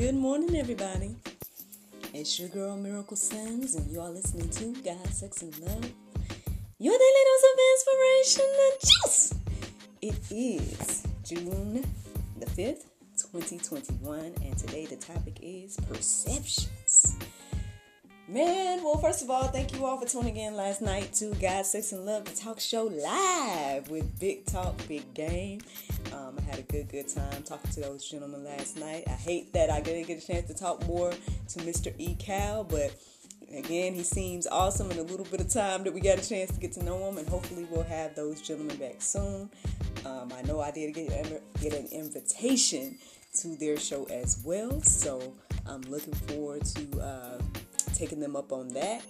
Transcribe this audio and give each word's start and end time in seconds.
Good 0.00 0.14
morning, 0.14 0.56
everybody. 0.56 1.14
It's 2.14 2.40
your 2.40 2.48
girl 2.48 2.74
Miracle 2.74 3.18
Sims, 3.18 3.74
and 3.74 3.86
you 3.90 4.00
are 4.00 4.08
listening 4.08 4.48
to 4.48 4.82
God, 4.82 5.06
Sex, 5.08 5.42
and 5.42 5.54
Love. 5.58 5.92
Your 6.78 6.96
daily 6.96 7.24
dose 7.28 7.44
of 7.50 7.58
inspiration 7.74 8.44
and 8.64 8.80
juice. 8.80 9.34
It 10.00 10.18
is 10.30 11.02
June 11.22 11.84
the 12.38 12.46
5th, 12.46 12.86
2021, 13.18 14.32
and 14.42 14.56
today 14.56 14.86
the 14.86 14.96
topic 14.96 15.38
is 15.42 15.76
perceptions. 15.76 16.79
Man, 18.30 18.84
well, 18.84 18.96
first 18.96 19.24
of 19.24 19.30
all, 19.30 19.48
thank 19.48 19.74
you 19.74 19.84
all 19.84 19.98
for 19.98 20.06
tuning 20.06 20.36
in 20.36 20.54
last 20.54 20.80
night 20.80 21.12
to 21.14 21.34
God, 21.34 21.66
Sex, 21.66 21.90
and 21.90 22.06
Love, 22.06 22.26
the 22.26 22.30
talk 22.30 22.60
show 22.60 22.84
live 22.84 23.90
with 23.90 24.20
Big 24.20 24.46
Talk, 24.46 24.76
Big 24.86 25.12
Game. 25.14 25.62
Um, 26.12 26.38
I 26.38 26.42
had 26.42 26.60
a 26.60 26.62
good, 26.62 26.88
good 26.88 27.08
time 27.08 27.42
talking 27.42 27.72
to 27.72 27.80
those 27.80 28.08
gentlemen 28.08 28.44
last 28.44 28.76
night. 28.76 29.02
I 29.08 29.14
hate 29.14 29.52
that 29.54 29.68
I 29.68 29.80
didn't 29.80 30.06
get 30.06 30.22
a 30.22 30.24
chance 30.24 30.46
to 30.46 30.54
talk 30.54 30.86
more 30.86 31.10
to 31.10 31.58
Mr. 31.58 31.92
E. 31.98 32.14
Cal, 32.20 32.62
but 32.62 32.94
again, 33.52 33.94
he 33.94 34.04
seems 34.04 34.46
awesome 34.46 34.92
in 34.92 34.98
a 35.00 35.02
little 35.02 35.26
bit 35.26 35.40
of 35.40 35.48
time 35.48 35.82
that 35.82 35.92
we 35.92 36.00
got 36.00 36.24
a 36.24 36.28
chance 36.28 36.52
to 36.52 36.60
get 36.60 36.70
to 36.74 36.84
know 36.84 37.08
him, 37.08 37.18
and 37.18 37.28
hopefully 37.28 37.66
we'll 37.68 37.82
have 37.82 38.14
those 38.14 38.40
gentlemen 38.40 38.76
back 38.76 39.02
soon. 39.02 39.50
Um, 40.06 40.32
I 40.36 40.42
know 40.42 40.60
I 40.60 40.70
did 40.70 40.94
get, 40.94 41.08
get 41.60 41.74
an 41.74 41.88
invitation 41.90 42.96
to 43.40 43.56
their 43.56 43.76
show 43.76 44.04
as 44.04 44.40
well, 44.44 44.80
so 44.82 45.34
I'm 45.66 45.80
looking 45.82 46.14
forward 46.14 46.64
to 46.66 47.00
uh, 47.00 47.38
taking 48.00 48.18
them 48.18 48.34
up 48.34 48.50
on 48.50 48.68
that 48.68 49.02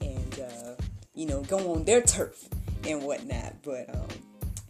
and, 0.00 0.40
uh, 0.40 0.82
you 1.14 1.26
know, 1.26 1.42
go 1.42 1.74
on 1.74 1.84
their 1.84 2.00
turf 2.00 2.48
and 2.88 3.02
whatnot. 3.02 3.54
But, 3.62 3.94
um, 3.94 4.08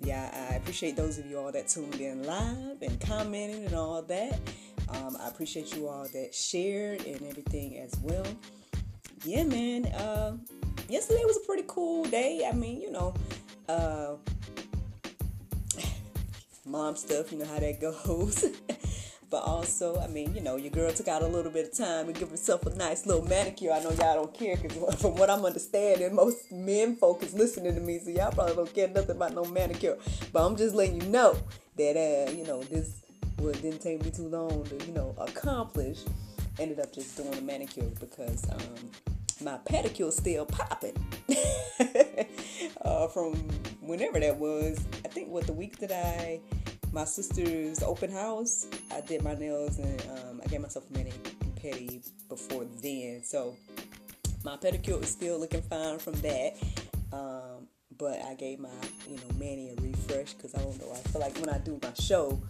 yeah, 0.02 0.48
I 0.50 0.56
appreciate 0.56 0.96
those 0.96 1.18
of 1.18 1.26
you 1.26 1.38
all 1.38 1.52
that 1.52 1.68
tuned 1.68 2.00
in 2.00 2.24
live 2.24 2.82
and 2.82 3.00
commented 3.00 3.66
and 3.66 3.74
all 3.74 4.02
that. 4.02 4.40
Um, 4.88 5.16
I 5.20 5.29
appreciate 5.29 5.74
you 5.76 5.87
all 5.87 6.09
that 6.12 6.34
shared 6.34 7.06
and 7.06 7.23
everything 7.23 7.79
as 7.79 7.95
well. 8.02 8.26
Yeah, 9.24 9.45
man. 9.45 9.86
Uh, 9.86 10.36
yesterday 10.88 11.23
was 11.24 11.36
a 11.36 11.46
pretty 11.46 11.64
cool 11.68 12.04
day. 12.07 12.48
I 12.51 12.54
mean, 12.57 12.80
you 12.80 12.90
know, 12.90 13.14
uh, 13.68 14.16
mom 16.66 16.96
stuff, 16.96 17.30
you 17.30 17.38
know 17.38 17.46
how 17.46 17.60
that 17.60 17.80
goes. 18.04 18.46
But 19.35 19.43
also, 19.43 19.99
I 19.99 20.07
mean, 20.07 20.32
you 20.32 20.40
know, 20.40 20.54
your 20.54 20.71
girl 20.71 20.93
took 20.93 21.09
out 21.09 21.23
a 21.23 21.27
little 21.27 21.51
bit 21.51 21.66
of 21.66 21.77
time 21.77 22.07
to 22.07 22.13
give 22.13 22.30
herself 22.30 22.66
a 22.66 22.74
nice 22.77 23.04
little 23.04 23.27
manicure. 23.27 23.73
I 23.73 23.82
know 23.82 23.91
y'all 23.91 24.15
don't 24.15 24.32
care 24.32 24.57
because 24.57 24.95
from 25.02 25.16
what 25.16 25.29
I'm 25.29 25.45
understanding, 25.45 26.15
most 26.15 26.52
men 26.52 26.95
folk 26.95 27.21
is 27.24 27.35
listening 27.35 27.74
to 27.74 27.80
me, 27.80 27.99
so 27.99 28.10
y'all 28.10 28.30
probably 28.30 28.54
don't 28.54 28.73
care 28.73 28.87
nothing 28.87 29.16
about 29.16 29.35
no 29.35 29.45
manicure. 29.46 29.99
But 30.32 30.46
I'm 30.46 30.54
just 30.54 30.73
letting 30.76 31.01
you 31.01 31.09
know 31.09 31.37
that, 31.76 31.96
uh, 31.96 32.30
you 32.30 32.45
know, 32.46 32.63
this 32.63 33.02
well, 33.41 33.52
didn't 33.54 33.80
take 33.80 34.04
me 34.04 34.13
too 34.13 34.29
long 34.29 34.63
to, 34.66 34.87
you 34.87 34.93
know, 34.93 35.16
accomplish. 35.18 36.04
Ended 36.60 36.79
up 36.79 36.93
just 36.93 37.16
doing 37.16 37.35
a 37.37 37.41
manicure 37.41 37.91
because 37.98 38.48
um, 38.52 38.91
my 39.43 39.59
pedicure 39.65 40.13
still 40.13 40.46
popping 40.46 40.95
uh, 42.82 43.09
from 43.09 43.35
whenever 43.80 44.21
that 44.21 44.37
was. 44.37 44.79
I 45.04 45.09
think 45.09 45.29
what 45.29 45.48
the 45.48 45.52
week 45.52 45.79
that 45.79 45.91
I 45.91 46.38
my 46.95 47.04
sister's 47.04 47.82
open 47.82 48.10
house, 48.10 48.68
I 48.92 49.00
did 49.00 49.23
my 49.23 49.34
nails 49.34 49.78
and 49.78 50.00
um, 50.02 50.40
I 50.45 50.48
gave 50.48 50.60
myself 50.60 50.84
a 50.88 50.96
mani 50.96 51.10
and 51.10 51.54
pedi 51.56 52.09
before 52.28 52.64
then. 52.80 53.23
So 53.24 53.56
my 54.45 54.56
pedicure 54.56 55.02
is 55.02 55.09
still 55.09 55.40
looking 55.40 55.62
fine 55.62 55.98
from 55.98 56.14
that. 56.20 56.54
Um, 57.12 57.66
but 57.98 58.23
I 58.23 58.34
gave 58.34 58.60
my 58.60 58.68
you 59.09 59.16
know 59.16 59.23
mani 59.38 59.70
a 59.76 59.82
refresh 59.82 60.34
because 60.34 60.54
I 60.54 60.59
don't 60.59 60.80
know. 60.80 60.92
I 60.92 60.98
feel 61.09 61.20
like 61.20 61.36
when 61.40 61.51
I 61.51 61.59
do 61.59 61.80
my 61.82 61.92
show, 61.95 62.40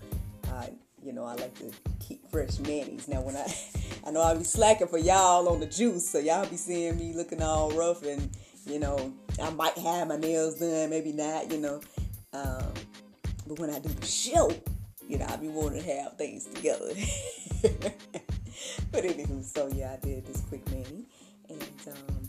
I 0.52 0.70
you 1.02 1.14
know 1.14 1.24
I 1.24 1.34
like 1.36 1.58
to 1.60 1.72
keep 1.98 2.30
fresh 2.30 2.58
manis. 2.58 3.08
Now 3.08 3.22
when 3.22 3.36
I 3.36 3.46
I 4.06 4.10
know 4.10 4.20
I'll 4.20 4.36
be 4.36 4.44
slacking 4.44 4.88
for 4.88 4.98
y'all 4.98 5.48
on 5.48 5.60
the 5.60 5.66
juice, 5.66 6.10
so 6.10 6.18
y'all 6.18 6.46
be 6.46 6.58
seeing 6.58 6.98
me 6.98 7.14
looking 7.14 7.42
all 7.42 7.70
rough 7.70 8.02
and 8.02 8.28
you 8.66 8.78
know 8.78 9.10
I 9.42 9.48
might 9.50 9.78
have 9.78 10.08
my 10.08 10.16
nails 10.16 10.58
done, 10.58 10.90
maybe 10.90 11.12
not. 11.12 11.50
You 11.50 11.58
know. 11.58 11.80
Um, 12.34 12.72
but 13.46 13.58
when 13.58 13.70
I 13.70 13.78
do 13.78 13.88
the 13.88 14.06
show, 14.06 14.50
you 15.08 15.18
know, 15.18 15.26
I 15.28 15.36
be 15.36 15.48
wanting 15.48 15.82
to 15.82 15.92
have 15.92 16.16
things 16.16 16.46
together. 16.46 16.88
but 18.90 19.04
anywho, 19.04 19.44
so 19.44 19.68
yeah, 19.68 19.92
I 19.92 20.04
did 20.04 20.26
this 20.26 20.40
quick 20.48 20.66
mani. 20.70 21.04
And 21.48 21.62
um, 21.88 22.28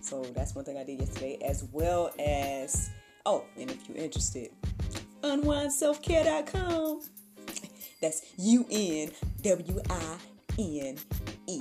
so 0.00 0.22
that's 0.22 0.54
one 0.54 0.64
thing 0.64 0.78
I 0.78 0.84
did 0.84 1.00
yesterday, 1.00 1.38
as 1.44 1.64
well 1.72 2.12
as, 2.18 2.90
oh, 3.24 3.44
and 3.58 3.70
if 3.70 3.88
you're 3.88 3.98
interested, 3.98 4.50
unwineselfcare.com. 5.22 7.02
That's 8.02 8.22
U 8.38 8.66
N 8.70 9.10
W 9.42 9.80
I 9.88 10.16
N 10.58 10.96
E 11.46 11.60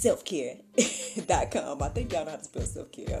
selfcare.com. 0.00 1.82
I 1.82 1.88
think 1.90 2.12
y'all 2.12 2.24
know 2.24 2.30
how 2.30 2.36
to 2.38 2.44
spell 2.44 2.62
self 2.62 2.90
care. 2.90 3.20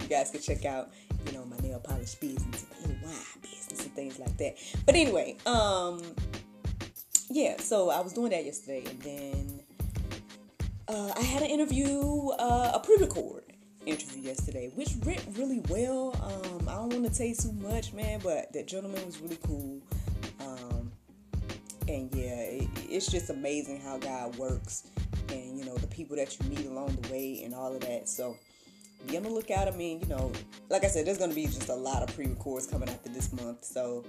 you 0.00 0.08
guys 0.08 0.30
can 0.30 0.40
check 0.40 0.64
out, 0.64 0.90
you 1.26 1.32
know, 1.32 1.44
my 1.44 1.56
polish 1.80 2.14
business, 2.16 2.66
little 2.80 2.96
wine 3.02 3.14
business, 3.42 3.84
and 3.84 3.94
things 3.94 4.18
like 4.18 4.36
that. 4.38 4.56
But 4.86 4.94
anyway, 4.94 5.36
um, 5.46 6.02
yeah. 7.30 7.56
So 7.58 7.90
I 7.90 8.00
was 8.00 8.12
doing 8.12 8.30
that 8.30 8.44
yesterday, 8.44 8.84
and 8.88 9.00
then 9.02 9.60
uh, 10.88 11.12
I 11.16 11.22
had 11.22 11.42
an 11.42 11.50
interview, 11.50 12.28
uh, 12.38 12.72
a 12.74 12.80
pre-record 12.80 13.44
interview 13.86 14.22
yesterday, 14.22 14.70
which 14.74 14.94
went 15.04 15.24
really 15.36 15.60
well. 15.68 16.14
Um, 16.22 16.68
I 16.68 16.74
don't 16.74 16.88
want 16.90 17.06
to 17.06 17.14
say 17.14 17.34
too 17.34 17.52
much, 17.52 17.92
man, 17.92 18.20
but 18.22 18.52
that 18.52 18.66
gentleman 18.66 19.04
was 19.04 19.20
really 19.20 19.38
cool. 19.46 19.80
Um, 20.40 20.92
and 21.88 22.14
yeah, 22.14 22.40
it, 22.40 22.68
it's 22.88 23.10
just 23.10 23.30
amazing 23.30 23.80
how 23.80 23.98
God 23.98 24.36
works 24.36 24.84
and 25.30 25.58
you 25.58 25.64
know 25.64 25.76
the 25.76 25.86
people 25.86 26.16
that 26.16 26.38
you 26.38 26.48
meet 26.48 26.66
along 26.66 26.96
the 27.00 27.12
way 27.12 27.42
and 27.44 27.54
all 27.54 27.74
of 27.74 27.80
that. 27.80 28.08
So 28.08 28.36
be 29.06 29.16
on 29.16 29.22
the 29.22 29.30
lookout. 29.30 29.68
I 29.68 29.70
mean, 29.72 30.00
you 30.00 30.06
know, 30.06 30.32
like 30.68 30.84
I 30.84 30.88
said, 30.88 31.06
there's 31.06 31.18
gonna 31.18 31.34
be 31.34 31.46
just 31.46 31.68
a 31.68 31.74
lot 31.74 32.02
of 32.02 32.14
pre-records 32.14 32.66
coming 32.66 32.88
after 32.88 33.08
this 33.08 33.32
month. 33.32 33.64
So, 33.64 34.04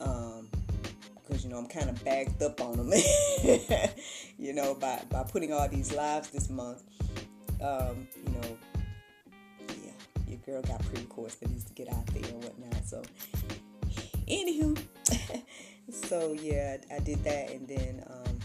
um, 0.00 0.48
because 1.14 1.44
you 1.44 1.50
know 1.50 1.58
I'm 1.58 1.66
kind 1.66 1.88
of 1.88 2.02
backed 2.04 2.42
up 2.42 2.60
on 2.60 2.76
them, 2.76 2.92
you 4.38 4.52
know, 4.52 4.74
by 4.74 5.02
by 5.10 5.22
putting 5.24 5.52
all 5.52 5.68
these 5.68 5.92
lives 5.92 6.30
this 6.30 6.50
month. 6.50 6.82
Um, 7.62 8.08
you 8.16 8.32
know, 8.32 8.58
yeah, 9.68 9.92
your 10.26 10.38
girl 10.38 10.62
got 10.62 10.84
pre-records 10.86 11.36
that 11.36 11.48
needs 11.48 11.64
to 11.64 11.72
get 11.74 11.88
out 11.92 12.06
there 12.08 12.24
and 12.24 12.42
whatnot. 12.42 12.84
So, 12.84 13.02
anywho, 14.28 14.76
so 15.90 16.32
yeah, 16.32 16.78
I 16.94 16.98
did 16.98 17.22
that, 17.24 17.50
and 17.50 17.68
then. 17.68 18.04
Um, 18.08 18.38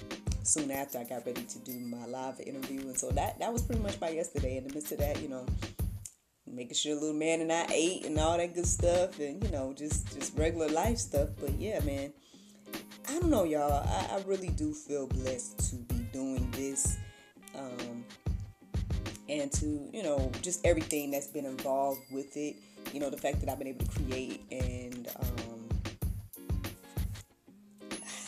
soon 0.47 0.71
after 0.71 0.97
I 0.97 1.03
got 1.03 1.25
ready 1.25 1.41
to 1.41 1.59
do 1.59 1.77
my 1.77 2.05
live 2.05 2.39
interview. 2.39 2.79
And 2.79 2.97
so 2.97 3.09
that 3.11 3.37
that 3.39 3.51
was 3.51 3.61
pretty 3.63 3.81
much 3.81 3.99
by 3.99 4.11
yesterday. 4.11 4.55
In 4.55 4.65
the 4.65 4.73
midst 4.73 4.93
of 4.93 4.99
that, 4.99 5.21
you 5.21 5.27
know, 5.27 5.45
making 6.57 6.75
sure 6.75 6.95
little 6.95 7.13
man 7.13 7.39
and 7.41 7.51
I 7.53 7.67
ate 7.71 8.05
and 8.05 8.17
all 8.17 8.35
that 8.35 8.53
good 8.53 8.65
stuff, 8.65 9.19
and 9.19 9.41
you 9.43 9.51
know, 9.51 9.73
just 9.73 10.13
just 10.13 10.37
regular 10.37 10.67
life 10.67 10.97
stuff. 10.97 11.29
But 11.39 11.51
yeah, 11.59 11.79
man, 11.81 12.11
I 13.07 13.13
don't 13.13 13.29
know, 13.29 13.43
y'all. 13.43 13.71
I, 13.71 14.15
I 14.15 14.23
really 14.25 14.49
do 14.49 14.73
feel 14.73 15.07
blessed 15.07 15.69
to 15.69 15.75
be 15.75 15.99
doing 16.11 16.49
this. 16.51 16.97
Um, 17.55 18.03
and 19.29 19.51
to 19.51 19.89
you 19.91 20.03
know 20.03 20.31
just 20.41 20.65
everything 20.65 21.11
that's 21.11 21.27
been 21.27 21.45
involved 21.45 21.99
with 22.11 22.37
it 22.37 22.55
you 22.93 22.99
know 22.99 23.09
the 23.09 23.17
fact 23.17 23.41
that 23.41 23.49
i've 23.49 23.57
been 23.57 23.67
able 23.67 23.85
to 23.85 23.99
create 23.99 24.41
and 24.51 25.09
um, 25.19 25.69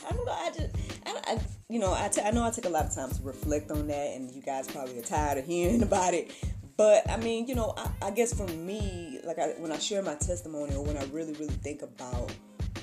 i 0.06 0.12
don't 0.12 0.26
know 0.26 0.32
i 0.34 0.52
just 0.54 0.76
I, 1.06 1.22
I 1.26 1.40
you 1.70 1.78
know, 1.78 1.94
I, 1.94 2.08
t- 2.08 2.22
I 2.22 2.32
know 2.32 2.44
I 2.44 2.50
took 2.50 2.66
a 2.66 2.70
lot 2.70 2.86
of 2.86 2.96
time 2.96 3.12
to 3.12 3.22
reflect 3.22 3.70
on 3.70 3.88
that, 3.88 4.16
and 4.16 4.32
you 4.32 4.42
guys 4.42 4.68
probably 4.68 4.98
are 4.98 5.04
tired 5.04 5.38
of 5.38 5.46
hearing 5.46 5.84
about 5.90 6.16
it. 6.16 6.32
But 6.80 7.10
I 7.12 7.18
mean, 7.18 7.46
you 7.46 7.56
know, 7.56 7.74
I, 7.76 8.08
I 8.08 8.12
guess 8.12 8.34
for 8.34 8.48
me, 8.48 9.20
like 9.26 9.38
I, 9.38 9.48
when 9.58 9.70
I 9.70 9.78
share 9.80 10.02
my 10.02 10.16
testimony, 10.16 10.74
or 10.76 10.82
when 10.82 10.96
I 10.96 11.04
really, 11.12 11.34
really 11.34 11.48
think 11.56 11.82
about, 11.82 12.32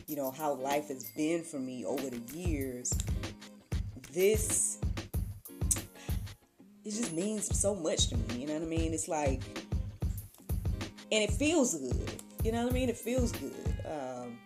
you 0.06 0.16
know, 0.16 0.30
how 0.30 0.52
life 0.52 0.88
has 0.88 1.04
been 1.16 1.42
for 1.42 1.58
me 1.58 1.82
over 1.86 2.10
the 2.10 2.20
years, 2.36 2.92
this 4.12 4.76
it 6.84 6.90
just 6.90 7.14
means 7.14 7.58
so 7.58 7.74
much 7.74 8.08
to 8.08 8.18
me. 8.18 8.40
You 8.40 8.46
know 8.48 8.52
what 8.52 8.64
I 8.64 8.66
mean? 8.66 8.92
It's 8.92 9.08
like, 9.08 9.40
and 11.10 11.22
it 11.22 11.30
feels 11.30 11.74
good. 11.74 12.22
You 12.44 12.52
know 12.52 12.64
what 12.64 12.72
I 12.72 12.74
mean? 12.74 12.90
It 12.90 12.98
feels 12.98 13.32
good. 13.32 13.74
Um, 13.86 14.36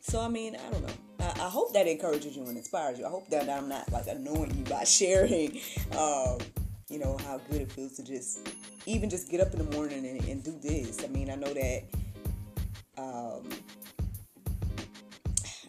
so 0.00 0.20
I 0.20 0.26
mean, 0.26 0.56
I 0.56 0.70
don't 0.72 0.82
know. 0.82 0.94
I, 1.20 1.46
I, 1.46 1.48
hope 1.48 1.72
that 1.74 1.86
encourages 1.86 2.36
you 2.36 2.42
and 2.46 2.56
inspires 2.56 2.98
you. 2.98 3.06
I 3.06 3.10
hope 3.10 3.28
that 3.30 3.48
I'm 3.48 3.68
not 3.68 3.92
like 3.92 4.08
annoying 4.08 4.56
you 4.58 4.64
by 4.64 4.82
sharing, 4.84 5.60
um, 5.96 6.38
you 6.90 6.98
know, 6.98 7.16
how 7.24 7.38
good 7.50 7.62
it 7.62 7.72
feels 7.72 7.92
to 7.96 8.02
just 8.02 8.48
even 8.86 9.08
just 9.08 9.30
get 9.30 9.40
up 9.40 9.52
in 9.52 9.58
the 9.58 9.76
morning 9.76 10.06
and, 10.06 10.22
and 10.24 10.42
do 10.42 10.58
this. 10.60 11.04
I 11.04 11.08
mean, 11.08 11.30
I 11.30 11.36
know 11.36 11.54
that. 11.54 11.82
Um, 12.98 13.48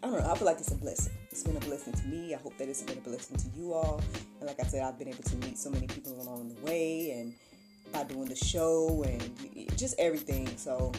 I 0.03 0.07
don't 0.07 0.19
know. 0.19 0.31
I 0.31 0.35
feel 0.35 0.47
like 0.47 0.57
it's 0.57 0.71
a 0.71 0.75
blessing. 0.75 1.13
It's 1.29 1.43
been 1.43 1.55
a 1.55 1.59
blessing 1.59 1.93
to 1.93 2.07
me. 2.07 2.33
I 2.33 2.37
hope 2.39 2.57
that 2.57 2.67
it's 2.67 2.81
been 2.81 2.97
a 2.97 3.01
blessing 3.01 3.37
to 3.37 3.47
you 3.55 3.73
all. 3.73 4.01
And 4.39 4.47
like 4.47 4.59
I 4.59 4.63
said, 4.63 4.81
I've 4.83 4.97
been 4.97 5.07
able 5.07 5.23
to 5.23 5.35
meet 5.37 5.59
so 5.59 5.69
many 5.69 5.85
people 5.85 6.19
along 6.19 6.49
the 6.49 6.59
way, 6.61 7.11
and 7.11 7.33
by 7.93 8.03
doing 8.03 8.25
the 8.25 8.35
show 8.35 9.03
and 9.05 9.69
just 9.77 9.95
everything. 9.99 10.47
So 10.57 10.91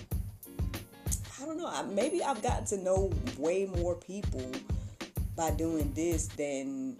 I 1.41 1.47
don't 1.47 1.59
know. 1.59 1.71
Maybe 1.93 2.23
I've 2.23 2.43
gotten 2.43 2.65
to 2.67 2.77
know 2.79 3.11
way 3.39 3.67
more 3.67 3.97
people 3.97 4.49
by 5.37 5.51
doing 5.51 5.93
this 5.95 6.29
than 6.29 6.97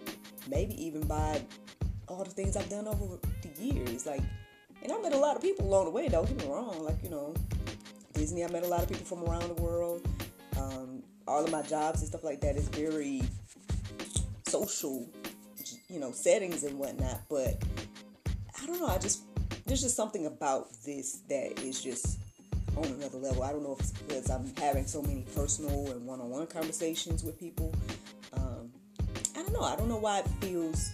maybe 0.49 0.73
even 0.83 1.07
by 1.07 1.41
all 2.13 2.23
the 2.23 2.29
things 2.29 2.55
I've 2.55 2.69
done 2.69 2.87
over 2.87 3.17
the 3.41 3.61
years. 3.61 4.05
Like, 4.05 4.21
and 4.81 4.91
I 4.91 5.01
met 5.01 5.13
a 5.13 5.17
lot 5.17 5.35
of 5.35 5.41
people 5.41 5.67
along 5.67 5.85
the 5.85 5.91
way. 5.91 6.07
Don't 6.09 6.27
get 6.27 6.37
me 6.37 6.51
wrong. 6.51 6.83
Like, 6.83 7.03
you 7.03 7.09
know, 7.09 7.33
Disney. 8.13 8.43
I 8.43 8.47
met 8.49 8.63
a 8.63 8.67
lot 8.67 8.83
of 8.83 8.89
people 8.89 9.05
from 9.05 9.23
around 9.23 9.55
the 9.55 9.61
world. 9.61 10.07
Um, 10.57 11.03
all 11.27 11.43
of 11.43 11.51
my 11.51 11.61
jobs 11.61 12.01
and 12.01 12.07
stuff 12.07 12.23
like 12.23 12.41
that 12.41 12.55
is 12.55 12.67
very 12.69 13.21
social, 14.45 15.09
you 15.89 15.99
know, 15.99 16.11
settings 16.11 16.63
and 16.63 16.77
whatnot. 16.77 17.21
But 17.29 17.63
I 18.61 18.65
don't 18.65 18.79
know. 18.79 18.87
I 18.87 18.97
just 18.97 19.23
there's 19.65 19.81
just 19.81 19.95
something 19.95 20.25
about 20.25 20.67
this 20.85 21.21
that 21.29 21.59
is 21.59 21.81
just 21.81 22.19
on 22.75 22.85
another 22.85 23.17
level. 23.17 23.43
I 23.43 23.51
don't 23.51 23.63
know 23.63 23.73
if 23.73 23.79
it's 23.79 23.91
because 23.91 24.29
I'm 24.29 24.53
having 24.57 24.85
so 24.85 25.01
many 25.01 25.25
personal 25.35 25.91
and 25.91 26.05
one-on-one 26.05 26.47
conversations 26.47 27.23
with 27.23 27.39
people. 27.39 27.73
Um, 28.33 28.71
I 29.35 29.43
don't 29.43 29.53
know. 29.53 29.61
I 29.61 29.75
don't 29.75 29.89
know 29.89 29.97
why 29.97 30.19
it 30.19 30.27
feels 30.41 30.91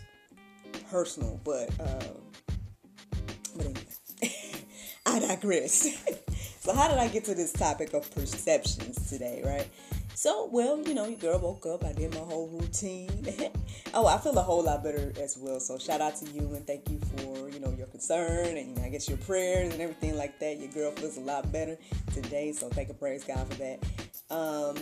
personal, 0.89 1.39
but 1.43 1.69
uh, 1.79 2.03
but 3.55 3.65
anyway, 3.65 3.81
I 5.05 5.19
digress. 5.19 5.87
so 6.59 6.73
how 6.73 6.87
did 6.87 6.97
I 6.97 7.07
get 7.07 7.25
to 7.25 7.35
this 7.35 7.51
topic 7.51 7.93
of 7.93 8.09
perceptions 8.13 9.09
today, 9.09 9.41
right? 9.45 9.67
So, 10.19 10.49
well, 10.51 10.81
you 10.85 10.93
know, 10.93 11.07
your 11.07 11.17
girl 11.17 11.39
woke 11.39 11.65
up. 11.65 11.85
I 11.85 11.93
did 11.93 12.13
my 12.13 12.19
whole 12.19 12.49
routine. 12.49 13.25
oh, 13.93 14.05
I 14.05 14.17
feel 14.17 14.37
a 14.37 14.41
whole 14.41 14.61
lot 14.61 14.83
better 14.83 15.13
as 15.17 15.37
well. 15.37 15.61
So, 15.61 15.77
shout 15.77 16.01
out 16.01 16.17
to 16.17 16.25
you 16.31 16.41
and 16.41 16.67
thank 16.67 16.89
you 16.89 16.99
for, 16.99 17.49
you 17.49 17.61
know, 17.61 17.71
your 17.77 17.87
concern 17.87 18.57
and, 18.57 18.67
you 18.67 18.75
know, 18.75 18.83
I 18.83 18.89
guess 18.89 19.07
your 19.07 19.17
prayers 19.19 19.71
and 19.71 19.81
everything 19.81 20.17
like 20.17 20.37
that. 20.39 20.59
Your 20.59 20.67
girl 20.73 20.91
feels 20.91 21.15
a 21.15 21.21
lot 21.21 21.49
better 21.53 21.77
today. 22.13 22.51
So, 22.51 22.67
thank 22.67 22.89
and 22.89 22.99
praise 22.99 23.23
God 23.23 23.47
for 23.47 23.59
that. 23.59 23.79
Um, 24.29 24.75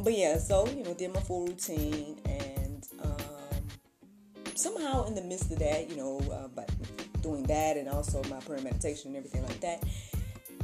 but 0.00 0.12
yeah, 0.12 0.36
so, 0.36 0.66
you 0.68 0.84
know, 0.84 0.92
did 0.92 1.14
my 1.14 1.20
full 1.20 1.46
routine 1.46 2.18
and 2.26 2.58
um, 2.58 2.65
somehow 4.56 5.06
in 5.06 5.14
the 5.14 5.22
midst 5.22 5.50
of 5.52 5.58
that, 5.58 5.88
you 5.90 5.96
know, 5.96 6.20
uh, 6.32 6.48
by 6.48 6.66
doing 7.22 7.42
that 7.44 7.76
and 7.76 7.88
also 7.88 8.22
my 8.24 8.40
prayer 8.40 8.60
meditation 8.62 9.08
and 9.08 9.16
everything 9.16 9.42
like 9.42 9.60
that, 9.60 9.82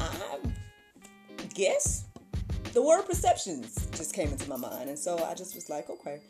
I 0.01 0.39
guess 1.55 2.05
the 2.73 2.83
word 2.83 3.03
perceptions 3.03 3.87
just 3.93 4.15
came 4.15 4.29
into 4.29 4.49
my 4.49 4.57
mind. 4.57 4.89
And 4.89 4.99
so 4.99 5.23
I 5.25 5.35
just 5.35 5.55
was 5.55 5.69
like, 5.69 5.91
okay. 5.91 6.21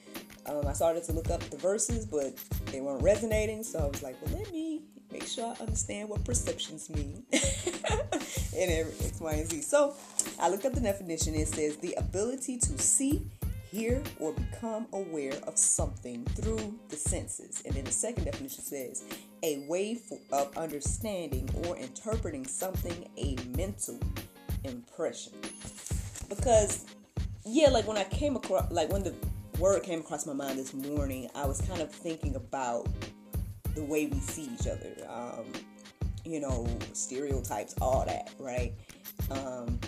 Um, 0.47 0.67
I 0.67 0.73
started 0.73 1.05
to 1.05 1.13
look 1.13 1.31
up 1.31 1.41
the 1.51 1.57
verses, 1.57 2.05
but 2.05 2.35
they 2.67 2.81
weren't 2.81 3.03
resonating. 3.03 3.63
So 3.63 3.79
I 3.79 3.87
was 3.87 4.03
like, 4.03 4.17
well, 4.23 4.39
let 4.39 4.53
me 4.53 4.81
make 5.13 5.27
sure 5.27 5.55
I 5.57 5.63
understand 5.63 6.09
what 6.09 6.25
perceptions 6.25 6.91
mean 6.91 7.23
and 7.33 8.71
X, 8.71 9.21
Y, 9.21 9.33
and 9.33 9.49
Z. 9.49 9.61
So 9.63 9.95
I 10.41 10.49
looked 10.49 10.65
up 10.65 10.73
the 10.73 10.81
definition. 10.81 11.35
It 11.35 11.49
says 11.49 11.77
the 11.77 11.95
ability 11.95 12.59
to 12.59 12.79
see, 12.79 13.23
hear, 13.73 14.03
or 14.21 14.33
become 14.33 14.87
aware 14.93 15.35
of 15.47 15.59
something 15.59 16.25
through 16.37 16.79
the 16.89 16.97
senses. 16.97 17.63
And 17.67 17.75
then 17.75 17.85
the 17.85 17.91
second 17.91 18.25
definition 18.25 18.63
says 18.63 19.03
a 19.43 19.65
way 19.67 19.99
of 20.31 20.57
understanding 20.57 21.49
or 21.65 21.77
interpreting 21.77 22.47
something, 22.47 23.09
a 23.17 23.37
mental 23.57 23.99
impression 24.65 25.33
because 26.35 26.87
yeah, 27.45 27.69
like 27.69 27.87
when 27.87 27.97
I 27.97 28.05
came 28.05 28.37
across, 28.37 28.71
like 28.71 28.91
when 28.91 29.03
the 29.03 29.15
word 29.59 29.83
came 29.83 30.01
across 30.01 30.27
my 30.27 30.33
mind 30.33 30.59
this 30.59 30.73
morning, 30.73 31.29
I 31.35 31.45
was 31.47 31.61
kind 31.63 31.81
of 31.81 31.91
thinking 31.91 32.37
about 32.37 32.89
the 33.75 33.83
way 33.83 34.07
we 34.07 34.19
see 34.19 34.49
each 34.59 34.67
other. 34.67 34.95
Um, 35.09 35.47
you 36.25 36.41
know, 36.41 36.67
stereotypes, 36.93 37.75
all 37.81 38.05
that, 38.07 38.31
right? 38.39 38.73
Um, 39.31 39.81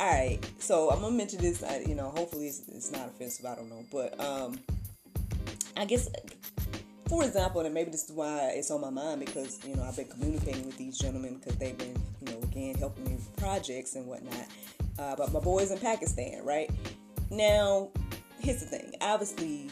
all 0.00 0.06
right, 0.06 0.38
so 0.58 0.90
I'm 0.90 1.02
gonna 1.02 1.14
mention 1.14 1.42
this. 1.42 1.62
I, 1.62 1.80
you 1.86 1.94
know, 1.94 2.08
hopefully 2.16 2.46
it's, 2.46 2.62
it's, 2.68 2.90
not 2.90 3.08
offensive. 3.08 3.44
I 3.44 3.54
don't 3.54 3.68
know, 3.68 3.84
but 3.92 4.18
um, 4.18 4.58
I 5.76 5.84
guess, 5.84 6.08
for 7.06 7.22
example, 7.22 7.60
and 7.60 7.74
maybe 7.74 7.90
this 7.90 8.04
is 8.04 8.12
why 8.12 8.52
it's 8.54 8.70
on 8.70 8.80
my 8.80 8.88
mind 8.88 9.20
because 9.20 9.62
you 9.62 9.76
know 9.76 9.82
I've 9.82 9.96
been 9.96 10.06
communicating 10.06 10.64
with 10.64 10.78
these 10.78 10.96
gentlemen 10.96 11.34
because 11.34 11.56
they've 11.56 11.76
been 11.76 12.00
you 12.24 12.32
know 12.32 12.38
again 12.44 12.76
helping 12.76 13.04
me 13.04 13.16
with 13.16 13.36
projects 13.36 13.94
and 13.94 14.06
whatnot. 14.06 14.46
Uh, 14.98 15.16
but 15.16 15.32
my 15.32 15.40
boys 15.40 15.70
in 15.70 15.78
Pakistan, 15.78 16.46
right? 16.46 16.70
Now, 17.30 17.90
here's 18.40 18.60
the 18.60 18.66
thing. 18.66 18.94
Obviously, 19.02 19.68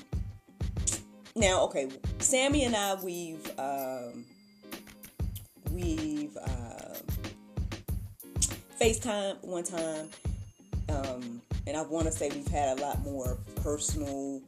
now 1.37 1.63
okay, 1.65 1.89
Sammy 2.19 2.65
and 2.65 2.77
I 2.77 2.97
we've 3.03 3.51
um, 3.59 4.27
we've 5.73 6.37
uh, 6.37 6.68
FaceTime 8.81 9.43
one 9.43 9.65
time, 9.65 10.09
um, 10.89 11.43
and 11.67 11.77
I 11.77 11.83
want 11.83 12.07
to 12.07 12.13
say 12.13 12.29
we've 12.29 12.47
had 12.47 12.79
a 12.79 12.81
lot 12.81 13.03
more 13.03 13.37
personal 13.57 14.41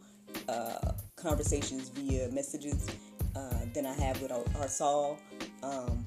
uh, 0.49 0.93
conversations 1.17 1.88
via 1.88 2.29
messages 2.29 2.87
uh, 3.35 3.65
than 3.75 3.87
I 3.87 3.93
have 3.94 4.23
with 4.23 4.31
our, 4.31 4.69
Saul. 4.69 5.19
Um, 5.65 6.06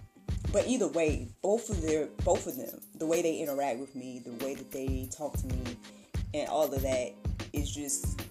but 0.54 0.68
either 0.68 0.88
way, 0.88 1.28
both 1.42 1.70
of 1.70 1.82
their 1.82 2.08
both 2.24 2.48
of 2.48 2.56
them, 2.56 2.80
the 2.96 3.06
way 3.06 3.22
they 3.22 3.40
interact 3.40 3.80
with 3.80 3.94
me, 3.94 4.22
the 4.26 4.46
way 4.46 4.56
that 4.56 4.72
they 4.72 5.10
talk 5.12 5.36
to 5.40 5.48
me, 5.48 5.78
and 6.34 6.48
all 6.48 6.74
of 6.74 6.82
that 6.82 7.12
is 7.52 7.70
just 7.70 8.22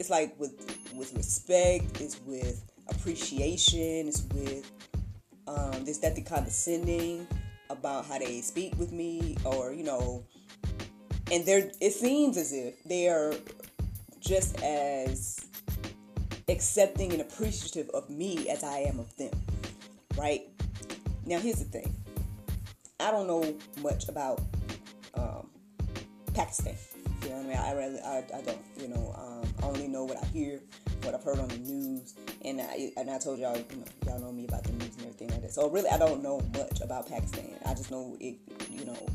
it's 0.00 0.10
like 0.10 0.34
with 0.40 0.76
with 0.92 1.14
respect, 1.14 2.00
it's 2.00 2.20
with 2.26 2.64
appreciation, 2.88 4.08
it's 4.08 4.24
with 4.34 4.68
um, 5.46 5.84
there's 5.84 6.00
that 6.00 6.16
the 6.16 6.22
condescending 6.22 7.28
about 7.70 8.06
how 8.06 8.18
they 8.18 8.40
speak 8.40 8.76
with 8.78 8.92
me, 8.92 9.36
or 9.44 9.72
you 9.72 9.84
know, 9.84 10.24
and 11.30 11.44
they're 11.44 11.70
it 11.80 11.92
seems 11.92 12.36
as 12.36 12.52
if 12.52 12.82
they 12.84 13.08
are 13.08 13.34
just 14.20 14.60
as 14.62 15.46
accepting 16.48 17.12
and 17.12 17.20
appreciative 17.20 17.88
of 17.90 18.08
me 18.10 18.48
as 18.48 18.62
I 18.62 18.78
am 18.78 18.98
of 18.98 19.14
them, 19.16 19.32
right? 20.16 20.48
Now, 21.24 21.38
here's 21.40 21.58
the 21.58 21.64
thing 21.64 21.94
I 23.00 23.10
don't 23.10 23.26
know 23.26 23.56
much 23.82 24.08
about 24.08 24.40
um, 25.14 25.48
Pakistan. 26.34 26.74
You 27.22 27.30
know 27.30 27.36
what 27.36 27.44
I 27.44 27.48
mean? 27.48 27.56
I 27.56 27.72
really, 27.72 28.00
I, 28.00 28.18
I 28.18 28.40
don't. 28.42 28.58
You 28.80 28.88
know, 28.88 29.14
um, 29.18 29.48
I 29.62 29.66
only 29.66 29.88
know 29.88 30.04
what 30.04 30.22
I 30.22 30.26
hear, 30.26 30.60
what 31.06 31.14
I've 31.14 31.24
heard 31.24 31.38
on 31.38 31.48
the 31.48 31.58
news, 31.58 32.14
and 32.44 32.60
I 32.60 32.90
and 32.96 33.10
I 33.10 33.18
told 33.18 33.38
y'all, 33.38 33.56
you 33.56 33.64
know, 33.76 33.84
y'all 34.06 34.20
know 34.20 34.32
me 34.32 34.44
about 34.46 34.64
the 34.64 34.72
news 34.72 34.94
and 34.96 35.06
everything 35.06 35.28
like 35.28 35.42
that. 35.42 35.52
So 35.52 35.68
really, 35.70 35.88
I 35.88 35.98
don't 35.98 36.22
know 36.22 36.40
much 36.52 36.80
about 36.80 37.08
Pakistan. 37.08 37.54
I 37.64 37.74
just 37.74 37.90
know 37.90 38.16
it. 38.20 38.36
You 38.70 38.84
know, 38.84 39.06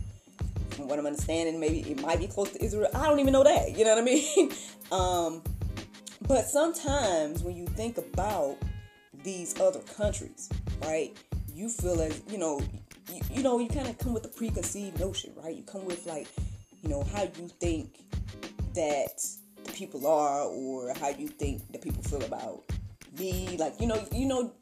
from 0.72 0.88
what 0.88 0.98
I'm 0.98 1.06
understanding, 1.06 1.60
maybe 1.60 1.82
it 1.82 2.01
might 2.01 2.20
be 2.20 2.27
close 2.27 2.51
to 2.54 2.63
Israel. 2.63 2.89
I 2.96 3.08
don't 3.08 3.20
even 3.20 3.34
know 3.34 3.44
that. 3.44 3.77
You 3.77 3.86
know 3.86 3.96
what 3.96 4.01
I 4.01 4.06
mean? 4.06 4.51
um, 4.92 5.44
but 6.27 6.46
sometimes 6.46 7.44
when 7.44 7.56
you 7.56 7.68
think 7.68 7.98
about 7.98 8.58
these 9.24 9.60
other 9.60 9.82
countries, 9.98 10.50
right? 10.84 11.15
you 11.54 11.70
feel 11.70 12.01
as 12.01 12.22
you 12.30 12.38
know 12.38 12.62
you, 13.13 13.22
you 13.30 13.44
know 13.44 13.60
you 13.60 13.68
kind 13.68 13.88
of 13.88 13.98
come 13.98 14.13
with 14.13 14.25
a 14.25 14.30
preconceived 14.30 15.00
notion 15.00 15.32
right 15.44 15.56
you 15.56 15.63
come 15.63 15.86
with 15.86 16.06
like 16.06 16.27
you 16.82 16.89
know 16.89 17.04
how 17.13 17.24
you 17.24 17.48
think 17.60 18.00
that 18.74 19.24
people 19.82 20.06
are 20.06 20.44
or 20.44 20.94
how 21.00 21.10
you 21.10 21.28
think 21.28 21.60
the 21.72 21.80
people 21.80 22.04
feel 22.04 22.24
about 22.24 22.62
me 23.18 23.58
like 23.58 23.74
you 23.82 23.88
know 23.88 24.00
you 24.12 24.28
know 24.28 24.54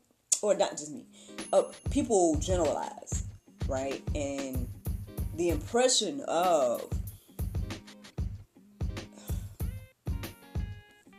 or 0.42 0.56
not 0.56 0.72
just 0.72 0.94
me 0.94 1.06
uh, 1.52 1.64
people 1.92 2.38
generalize 2.40 3.26
right 3.68 4.02
and 4.16 4.66
the 5.36 5.50
impression 5.50 6.22
of 6.30 6.88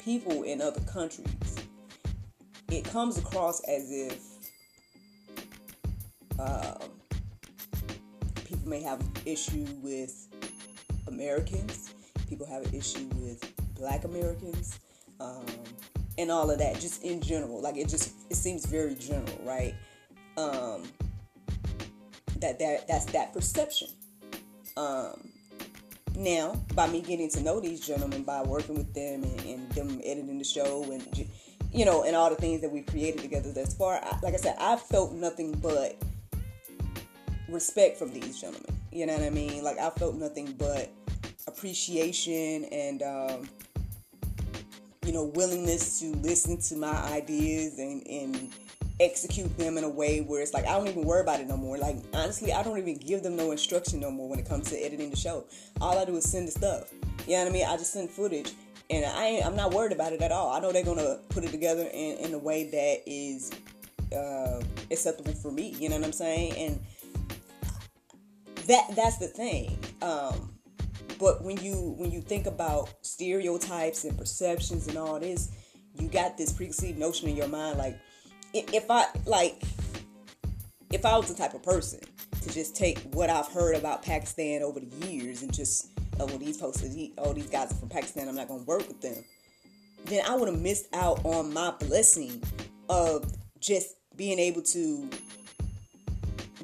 people 0.02 0.45
in 0.45 0.62
other 0.62 0.80
countries 0.80 1.57
it 2.71 2.85
comes 2.85 3.19
across 3.19 3.61
as 3.64 3.90
if 3.90 4.19
um, 6.38 6.90
people 8.47 8.66
may 8.66 8.80
have 8.80 8.99
an 9.00 9.12
issue 9.26 9.66
with 9.83 10.26
Americans. 11.07 11.92
People 12.28 12.47
have 12.47 12.64
an 12.64 12.75
issue 12.75 13.09
with 13.16 13.59
Black 13.80 14.04
Americans, 14.04 14.78
um, 15.18 15.44
and 16.18 16.30
all 16.30 16.50
of 16.50 16.58
that. 16.58 16.78
Just 16.80 17.02
in 17.02 17.20
general, 17.20 17.60
like 17.60 17.76
it 17.76 17.88
just 17.88 18.12
it 18.30 18.37
seems 18.37 18.66
very 18.66 18.94
general, 18.94 19.40
right? 19.44 19.75
Um, 20.37 20.84
that 22.38 22.58
that 22.58 22.87
that's 22.87 23.06
that 23.06 23.32
perception. 23.32 23.88
Um, 24.76 25.30
now, 26.14 26.60
by 26.75 26.87
me 26.88 27.00
getting 27.00 27.30
to 27.30 27.40
know 27.42 27.60
these 27.60 27.80
gentlemen, 27.80 28.22
by 28.22 28.42
working 28.42 28.76
with 28.76 28.92
them 28.94 29.22
and, 29.22 29.40
and 29.40 29.72
them 29.72 30.00
editing 30.04 30.38
the 30.38 30.44
show 30.44 30.82
and 30.84 31.26
you 31.72 31.84
know, 31.84 32.02
and 32.02 32.16
all 32.16 32.30
the 32.30 32.37
things 32.37 32.60
that 32.60 32.70
we've 32.70 32.87
created 32.87 33.20
together 33.20 33.52
thus 33.52 33.75
far, 33.75 34.00
I, 34.02 34.18
like 34.22 34.34
I 34.34 34.38
said, 34.38 34.56
I've 34.58 34.82
felt 34.82 35.12
nothing 35.12 35.52
but 35.52 35.96
respect 37.49 37.99
from 37.99 38.12
these 38.12 38.40
gentlemen. 38.40 38.76
You 38.92 39.06
know 39.06 39.14
what 39.14 39.22
I 39.22 39.30
mean? 39.30 39.62
Like 39.62 39.78
I 39.78 39.90
felt 39.90 40.16
nothing 40.16 40.54
but 40.58 40.90
appreciation 41.46 42.64
and 42.66 43.02
um, 43.02 43.49
you 45.04 45.12
know 45.12 45.25
willingness 45.25 46.00
to 46.00 46.14
listen 46.16 46.59
to 46.59 46.76
my 46.76 46.95
ideas 47.12 47.78
and 47.78 48.07
and 48.07 48.52
execute 49.00 49.57
them 49.57 49.78
in 49.78 49.85
a 49.85 49.88
way 49.88 50.21
where 50.21 50.42
it's 50.42 50.52
like 50.52 50.66
I 50.66 50.76
don't 50.76 50.87
even 50.87 51.04
worry 51.04 51.23
about 51.23 51.40
it 51.40 51.49
no 51.49 51.57
more. 51.57 51.78
Like 51.78 51.97
honestly, 52.12 52.52
I 52.52 52.62
don't 52.62 52.78
even 52.78 52.95
give 52.97 53.23
them 53.23 53.35
no 53.35 53.50
instruction 53.50 53.99
no 54.00 54.11
more 54.11 54.28
when 54.28 54.38
it 54.38 54.47
comes 54.47 54.71
to 54.71 54.76
editing 54.76 55.11
the 55.11 55.16
show. 55.16 55.45
All 55.80 55.99
I 55.99 56.04
do 56.04 56.16
is 56.16 56.30
send 56.30 56.49
the 56.49 56.52
stuff. 56.52 56.92
You 57.26 57.37
know 57.37 57.45
what 57.45 57.50
I 57.50 57.52
mean? 57.52 57.66
I 57.66 57.76
just 57.76 57.92
send 57.92 58.11
footage, 58.11 58.52
and 58.90 59.04
I 59.07 59.25
ain't, 59.25 59.47
I'm 59.47 59.57
not 59.57 59.73
worried 59.73 59.92
about 59.92 60.12
it 60.12 60.21
at 60.21 60.33
all. 60.33 60.52
I 60.52 60.61
know 60.61 60.71
they're 60.71 60.85
gonna 60.85 61.19
put 61.30 61.45
it 61.45 61.50
together 61.50 61.88
in, 61.92 62.19
in 62.19 62.35
a 62.35 62.38
way 62.38 62.64
that 62.64 63.02
is 63.07 63.52
uh, 64.14 64.61
acceptable 64.90 65.33
for 65.33 65.50
me. 65.50 65.75
You 65.78 65.88
know 65.88 65.97
what 65.97 66.04
I'm 66.04 66.12
saying? 66.12 66.52
And 66.59 66.80
that 68.66 68.95
that's 68.95 69.16
the 69.16 69.28
thing. 69.28 69.78
Um, 70.02 70.50
but 71.18 71.42
when 71.42 71.56
you 71.58 71.94
when 71.96 72.10
you 72.10 72.20
think 72.20 72.46
about 72.46 72.90
stereotypes 73.02 74.04
and 74.04 74.16
perceptions 74.16 74.88
and 74.88 74.96
all 74.96 75.18
this, 75.18 75.50
you 75.94 76.08
got 76.08 76.36
this 76.36 76.52
preconceived 76.52 76.98
notion 76.98 77.28
in 77.28 77.36
your 77.36 77.48
mind 77.48 77.78
like 77.78 77.98
if 78.52 78.90
I 78.90 79.06
like 79.26 79.62
if 80.92 81.04
I 81.04 81.16
was 81.16 81.28
the 81.28 81.34
type 81.34 81.54
of 81.54 81.62
person 81.62 82.00
to 82.42 82.52
just 82.52 82.74
take 82.74 82.98
what 83.12 83.30
I've 83.30 83.48
heard 83.48 83.76
about 83.76 84.02
Pakistan 84.02 84.62
over 84.62 84.80
the 84.80 85.06
years 85.06 85.42
and 85.42 85.52
just 85.52 85.88
oh 86.18 86.26
well 86.26 86.38
these 86.38 86.58
folks 86.58 86.82
oh 87.18 87.32
these 87.32 87.50
guys 87.50 87.70
are 87.72 87.76
from 87.76 87.88
Pakistan 87.88 88.28
I'm 88.28 88.34
not 88.34 88.48
gonna 88.48 88.62
work 88.62 88.86
with 88.88 89.00
them 89.00 89.24
then 90.06 90.24
I 90.26 90.34
would 90.34 90.48
have 90.48 90.60
missed 90.60 90.86
out 90.94 91.24
on 91.24 91.52
my 91.52 91.72
blessing 91.72 92.42
of 92.88 93.24
just 93.60 93.96
being 94.16 94.38
able 94.38 94.62
to 94.62 95.08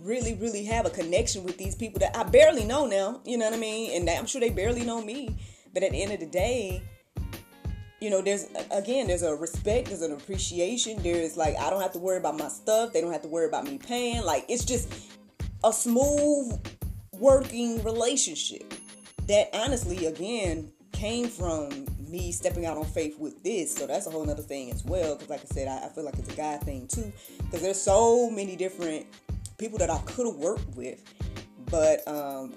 really 0.07 0.35
really 0.35 0.65
have 0.65 0.87
a 0.87 0.91
connection 0.91 1.45
with 1.45 1.59
these 1.59 1.75
people 1.75 1.99
that 1.99 2.17
I 2.17 2.23
barely 2.23 2.65
know 2.65 2.87
now 2.87 3.21
you 3.25 3.37
know 3.37 3.45
what 3.47 3.55
I 3.55 3.59
mean 3.59 3.91
and 3.95 4.09
I'm 4.09 4.27
sure 4.27 4.41
they 4.41 4.51
barely 4.51 4.85
know 4.85 5.03
me 5.03 5.37
but 5.75 5.83
at 5.83 5.91
the 5.91 6.03
end 6.03 6.13
of 6.13 6.21
the 6.21 6.27
day 6.27 6.83
you 8.01 8.11
know, 8.11 8.21
there's 8.21 8.47
again, 8.71 9.07
there's 9.07 9.23
a 9.23 9.35
respect, 9.35 9.89
there's 9.89 10.03
an 10.03 10.13
appreciation. 10.13 11.03
There's 11.03 11.37
like, 11.37 11.57
I 11.57 11.71
don't 11.71 11.81
have 11.81 11.93
to 11.93 11.99
worry 11.99 12.19
about 12.19 12.39
my 12.39 12.49
stuff. 12.49 12.93
They 12.93 13.01
don't 13.01 13.13
have 13.13 13.23
to 13.23 13.29
worry 13.29 13.47
about 13.47 13.65
me 13.65 13.79
paying. 13.79 14.23
Like, 14.23 14.45
it's 14.49 14.65
just 14.65 14.93
a 15.65 15.73
smooth 15.73 16.61
working 17.15 17.83
relationship 17.83 18.75
that 19.27 19.49
honestly, 19.55 20.07
again, 20.07 20.71
came 20.93 21.29
from 21.29 21.87
me 22.09 22.33
stepping 22.33 22.67
out 22.67 22.77
on 22.77 22.85
faith 22.85 23.19
with 23.19 23.43
this. 23.43 23.75
So 23.75 23.87
that's 23.87 24.07
a 24.07 24.11
whole 24.11 24.31
other 24.31 24.43
thing 24.43 24.71
as 24.71 24.85
well. 24.85 25.15
Because, 25.15 25.31
like 25.31 25.41
I 25.41 25.55
said, 25.55 25.69
I, 25.69 25.87
I 25.87 25.89
feel 25.89 26.05
like 26.05 26.19
it's 26.19 26.33
a 26.33 26.37
guy 26.37 26.59
thing 26.59 26.87
too. 26.89 27.13
Because 27.39 27.63
there's 27.63 27.81
so 27.81 28.31
many 28.31 28.57
different 28.57 29.07
people 29.59 29.79
that 29.79 29.91
I 29.91 29.99
could 29.99 30.27
have 30.27 30.37
worked 30.37 30.77
with, 30.77 31.03
but 31.71 32.07
um, 32.07 32.55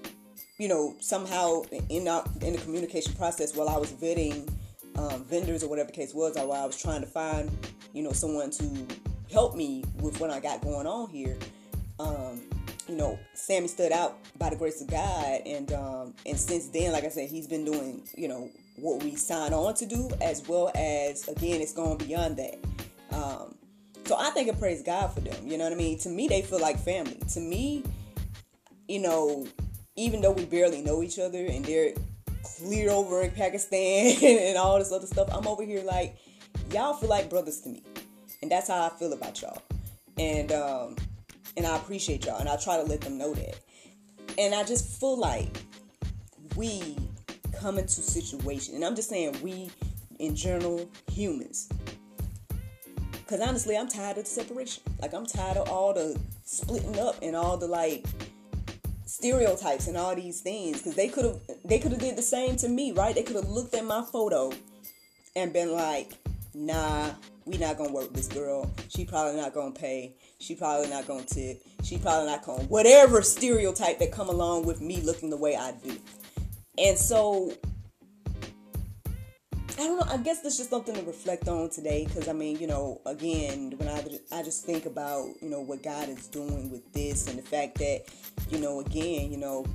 you 0.58 0.68
know, 0.68 0.96
somehow 1.00 1.64
in 1.90 2.08
our, 2.08 2.24
in 2.42 2.54
the 2.54 2.60
communication 2.60 3.14
process 3.14 3.56
while 3.56 3.70
I 3.70 3.78
was 3.78 3.92
vetting 3.94 4.52
um, 4.98 5.24
vendors 5.24 5.64
or 5.64 5.70
whatever 5.70 5.88
the 5.88 5.96
case 5.96 6.14
was, 6.14 6.38
or 6.38 6.48
while 6.48 6.64
I 6.64 6.66
was 6.66 6.80
trying 6.80 7.02
to 7.02 7.08
find, 7.08 7.50
you 7.94 8.04
know, 8.04 8.12
someone 8.12 8.52
to 8.52 8.88
help 9.32 9.56
me 9.56 9.84
with 10.02 10.20
what 10.20 10.30
I 10.30 10.40
got 10.40 10.62
going 10.62 10.86
on 10.86 11.10
here. 11.10 11.38
Um, 12.00 12.42
you 12.88 12.96
know, 12.96 13.20
Sammy 13.34 13.68
stood 13.68 13.92
out 13.92 14.18
by 14.38 14.50
the 14.50 14.56
grace 14.56 14.82
of 14.82 14.88
God, 14.88 15.42
and 15.46 15.72
um, 15.74 16.14
and 16.26 16.38
since 16.38 16.68
then, 16.70 16.92
like 16.92 17.04
I 17.04 17.10
said, 17.10 17.30
he's 17.30 17.48
been 17.48 17.64
doing, 17.64 18.04
you 18.18 18.28
know, 18.28 18.50
what 18.76 19.04
we 19.04 19.16
signed 19.16 19.54
on 19.54 19.74
to 19.76 19.86
do, 19.86 20.10
as 20.22 20.48
well 20.48 20.72
as 20.76 21.28
again, 21.28 21.62
it's 21.62 21.74
gone 21.74 21.98
beyond 21.98 22.38
that. 22.38 22.56
Um, 23.12 23.56
so 24.10 24.18
I 24.18 24.32
think 24.32 24.50
I 24.50 24.54
praise 24.54 24.82
God 24.82 25.14
for 25.14 25.20
them. 25.20 25.36
You 25.46 25.60
know 25.60 25.66
what 25.66 25.74
I 25.74 25.76
mean? 25.76 26.00
To 26.00 26.10
me, 26.10 26.28
they 26.28 26.42
feel 26.42 26.60
like 26.60 26.80
family. 26.80 27.20
To 27.34 27.40
me, 27.40 27.84
you 28.88 28.98
know, 28.98 29.46
even 29.96 30.20
though 30.20 30.32
we 30.32 30.46
barely 30.46 30.82
know 30.82 31.04
each 31.04 31.20
other, 31.20 31.46
and 31.46 31.64
they're 31.64 31.94
clear 32.44 32.90
over 32.90 33.22
in 33.22 33.30
Pakistan 33.30 34.18
and 34.24 34.58
all 34.58 34.80
this 34.80 34.92
other 34.92 35.06
stuff. 35.06 35.30
I'm 35.32 35.46
over 35.46 35.64
here 35.64 35.84
like, 35.84 36.18
y'all 36.74 36.96
feel 36.96 37.08
like 37.08 37.30
brothers 37.30 37.62
to 37.62 37.70
me. 37.70 37.84
And 38.42 38.50
that's 38.50 38.68
how 38.68 38.84
I 38.84 38.90
feel 38.90 39.14
about 39.14 39.44
y'all. 39.44 39.62
And 40.18 40.52
um 40.54 40.96
and 41.56 41.68
I 41.68 41.76
appreciate 41.78 42.26
y'all 42.26 42.40
and 42.40 42.50
I 42.50 42.58
try 42.58 42.78
to 42.78 42.84
let 42.84 43.02
them 43.02 43.16
know 43.20 43.36
that. 43.36 43.60
And 44.40 44.56
I 44.56 44.64
just 44.64 45.00
feel 45.00 45.20
like 45.20 45.56
we 46.56 46.98
come 47.54 47.78
into 47.78 48.02
situation 48.02 48.74
and 48.74 48.84
I'm 48.84 48.96
just 48.96 49.10
saying 49.10 49.38
we 49.44 49.70
in 50.18 50.36
general 50.36 50.90
humans. 51.12 51.70
Cause 53.30 53.42
honestly 53.42 53.78
I'm 53.78 53.88
tired 53.88 54.18
of 54.18 54.24
the 54.24 54.30
separation. 54.30 54.82
Like 55.00 55.14
I'm 55.14 55.28
tired 55.28 55.58
of 55.58 55.70
all 55.70 55.94
the 55.94 56.20
splitting 56.46 56.98
up 56.98 57.16
and 57.22 57.36
all 57.36 57.58
the 57.58 57.68
like 57.68 58.04
stereotypes 59.06 59.86
and 59.86 59.96
all 59.96 60.16
these 60.16 60.42
things. 60.42 60.78
Because 60.78 60.96
they 60.96 61.10
could 61.10 61.26
have 61.26 61.40
they 61.64 61.78
could 61.78 61.92
have 61.92 62.02
did 62.02 62.16
the 62.16 62.24
same 62.24 62.56
to 62.56 62.68
me 62.68 62.92
right? 62.92 63.14
They 63.14 63.22
could 63.22 63.36
have 63.36 63.48
looked 63.48 63.76
at 63.76 63.86
my 63.86 64.02
photo 64.02 64.52
and 65.36 65.54
been 65.54 65.72
like 65.74 66.14
nah 66.56 67.12
we 67.46 67.60
not 67.60 67.78
gonna 67.78 67.94
work 67.94 68.06
with 68.06 68.16
this 68.16 68.28
girl. 68.30 68.68
She 68.88 69.06
probably 69.06 69.40
not 69.40 69.54
gonna 69.54 69.76
pay. 69.76 70.16
She 70.40 70.56
probably 70.56 70.90
not 70.90 71.06
gonna 71.06 71.22
tip. 71.22 71.62
She 71.84 72.00
probably 72.00 72.32
not 72.32 72.44
gonna 72.44 72.64
whatever 72.64 73.22
stereotype 73.22 74.00
that 74.00 74.12
come 74.12 74.30
along 74.30 74.66
with 74.66 74.82
me 74.82 75.02
looking 75.02 75.30
the 75.30 75.38
way 75.38 75.56
i 75.56 75.72
do. 75.84 75.96
And 76.80 76.98
so 76.98 77.54
I 79.80 79.84
don't 79.84 79.98
know. 79.98 80.14
I 80.14 80.18
guess 80.18 80.42
that's 80.42 80.58
just 80.58 80.72
something 80.72 80.94
to 80.94 81.02
reflect 81.04 81.48
on 81.48 81.70
today, 81.70 82.04
because 82.06 82.28
I 82.28 82.34
mean, 82.34 82.60
you 82.60 82.68
know, 82.68 83.00
again, 83.06 83.74
when 83.78 83.88
I 83.88 84.04
I 84.30 84.44
just 84.44 84.66
think 84.66 84.86
about 84.86 85.30
you 85.42 85.50
know 85.50 85.62
what 85.62 85.82
God 85.82 86.10
is 86.10 86.28
doing 86.28 86.70
with 86.70 86.92
this 86.92 87.30
and 87.30 87.40
the 87.40 87.44
fact 87.44 87.78
that 87.78 88.04
you 88.50 88.60
know, 88.60 88.82
again, 88.82 89.32
you 89.32 89.38
know, 89.38 89.66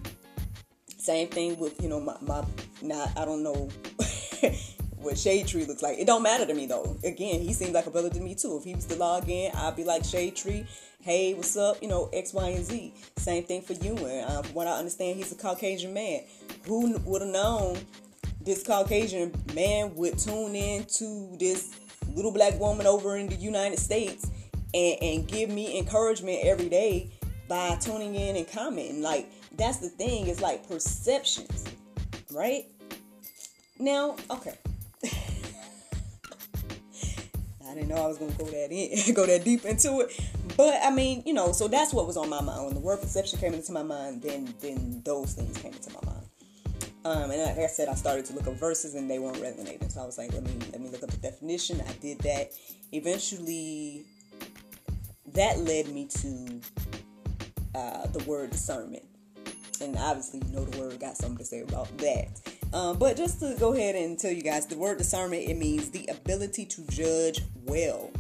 same 0.99 1.29
thing 1.29 1.59
with 1.59 1.83
you 1.83 1.89
know 1.89 2.01
my 2.01 2.17
my 2.21 2.45
not 2.83 3.17
I 3.17 3.25
don't 3.25 3.43
know. 3.43 3.71
what 4.99 5.19
Shade 5.19 5.47
Tree 5.47 5.65
looks 5.65 5.83
like. 5.83 5.99
It 5.99 6.07
don't 6.07 6.23
matter 6.23 6.45
to 6.47 6.55
me 6.55 6.67
though. 6.67 6.97
Again, 7.05 7.41
he 7.41 7.53
seems 7.53 7.73
like 7.73 7.87
a 7.87 7.91
brother 7.91 8.11
to 8.11 8.21
me 8.21 8.35
too. 8.35 8.59
If 8.59 8.65
he 8.65 8.75
was 8.75 8.87
to 8.87 8.97
log 8.97 9.29
in, 9.29 9.53
I'd 9.55 9.77
be 9.77 9.85
like 9.85 10.05
Shade 10.05 10.37
Tree. 10.37 10.67
Hey, 11.01 11.35
what's 11.35 11.57
up? 11.57 11.83
You 11.83 11.89
know, 11.89 12.11
X, 12.13 12.33
Y, 12.33 12.49
and 12.49 12.65
Z. 12.65 12.95
Same 13.19 13.45
thing 13.45 13.63
for 13.63 13.75
you. 13.75 13.95
And 13.97 14.31
uh, 14.31 14.43
from 14.43 14.55
what 14.55 14.67
I 14.67 14.79
understand, 14.79 15.17
he's 15.17 15.33
a 15.33 15.35
Caucasian 15.35 15.93
man. 15.93 16.23
Who 16.67 16.97
would 17.05 17.23
have 17.23 17.31
known 17.31 17.79
this 18.45 18.63
Caucasian 18.63 19.33
man 19.55 19.95
would 19.95 20.19
tune 20.19 20.55
in 20.55 20.85
to 20.85 21.37
this 21.39 21.75
little 22.15 22.33
black 22.33 22.59
woman 22.61 22.87
over 22.87 23.17
in 23.17 23.29
the 23.29 23.37
United 23.37 23.79
States 23.79 24.31
and, 24.73 25.03
and 25.03 25.29
give 25.29 25.51
me 25.51 25.79
encouragement 25.79 26.41
every 26.43 26.69
day 26.69 27.11
by 27.49 27.77
tuning 27.77 28.15
in 28.15 28.37
and 28.37 28.49
commenting. 28.51 29.03
Like, 29.03 29.31
that's 29.57 29.79
the 29.79 29.89
thing, 29.89 30.27
it's 30.27 30.41
like 30.41 30.69
perceptions, 30.69 31.65
right? 32.33 32.67
Now, 33.79 34.17
okay. 34.31 34.59
I 37.67 37.75
didn't 37.75 37.89
know 37.89 37.97
I 37.97 38.07
was 38.07 38.19
gonna 38.19 38.33
go 38.33 38.45
that 38.45 38.71
in, 38.71 39.15
go 39.15 39.27
that 39.27 39.45
deep 39.45 39.65
into 39.65 40.01
it. 40.01 40.21
But 40.57 40.81
I 40.83 40.91
mean, 40.91 41.23
you 41.27 41.35
know, 41.35 41.53
so 41.53 41.67
that's 41.67 41.93
what 41.93 42.07
was 42.07 42.17
on 42.17 42.29
my 42.29 42.41
mind. 42.41 42.67
When 42.67 42.75
the 42.75 42.81
word 42.81 43.01
perception 43.01 43.41
came 43.41 43.55
into 43.55 43.73
my 43.73 43.83
mind, 43.83 44.23
then 44.23 44.55
then 44.61 45.03
those 45.05 45.33
things 45.33 45.57
came 45.59 45.73
into 45.73 45.91
my 45.91 46.01
mind. 46.07 46.24
Um, 47.05 47.31
and 47.31 47.43
like 47.43 47.59
I 47.59 47.67
said, 47.67 47.89
I 47.89 47.95
started 47.95 48.25
to 48.27 48.33
look 48.33 48.47
up 48.47 48.55
verses 48.55 48.95
and 48.95 49.11
they 49.11 49.19
weren't 49.19 49.41
resonating. 49.41 49.89
So 49.91 50.01
I 50.01 50.07
was 50.07 50.17
like, 50.17 50.33
let 50.33 50.43
me 50.43 50.53
let 50.73 50.81
me 50.81 50.89
look 50.89 51.03
up 51.03 51.11
the 51.11 51.19
definition. 51.19 51.83
I 51.87 51.93
did 51.95 52.19
that. 52.21 52.53
Eventually, 52.93 54.05
that 55.35 55.59
led 55.59 55.89
me 55.89 56.07
to 56.07 56.61
uh, 57.75 58.07
the 58.07 58.25
word 58.25 58.51
discernment. 58.51 59.05
And 59.81 59.97
obviously, 59.99 60.41
you 60.47 60.55
know 60.55 60.65
the 60.65 60.81
word 60.81 60.99
got 60.99 61.17
something 61.17 61.39
to 61.39 61.45
say 61.45 61.61
about 61.61 61.95
that. 61.99 62.41
Um, 62.73 62.99
but 62.99 63.17
just 63.17 63.39
to 63.41 63.55
go 63.59 63.75
ahead 63.75 63.97
and 63.97 64.19
tell 64.19 64.33
you 64.33 64.43
guys, 64.43 64.67
the 64.67 64.77
word 64.77 64.99
discernment 64.99 65.49
it 65.49 65.57
means 65.57 65.91
the 65.91 66.07
ability 66.07 66.65
to 66.67 66.87
judge 66.89 67.43
well. 67.65 68.11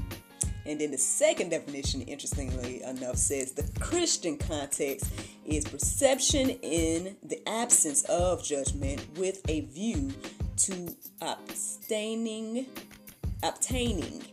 And 0.66 0.80
then 0.80 0.90
the 0.90 0.98
second 0.98 1.50
definition, 1.50 2.02
interestingly 2.02 2.82
enough, 2.82 3.16
says 3.16 3.52
the 3.52 3.68
Christian 3.80 4.38
context 4.38 5.10
is 5.44 5.64
perception 5.64 6.50
in 6.50 7.16
the 7.22 7.46
absence 7.48 8.04
of 8.04 8.42
judgment 8.42 9.04
with 9.16 9.42
a 9.48 9.60
view 9.62 10.12
to 10.56 10.96
abstaining, 11.20 12.66
obtaining 13.42 14.24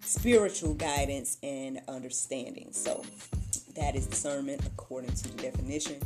spiritual 0.00 0.72
guidance 0.74 1.36
and 1.42 1.80
understanding. 1.86 2.68
So 2.72 3.04
that 3.76 3.94
is 3.94 4.06
discernment 4.06 4.64
according 4.66 5.12
to 5.12 5.36
the 5.36 5.42
definition 5.42 6.00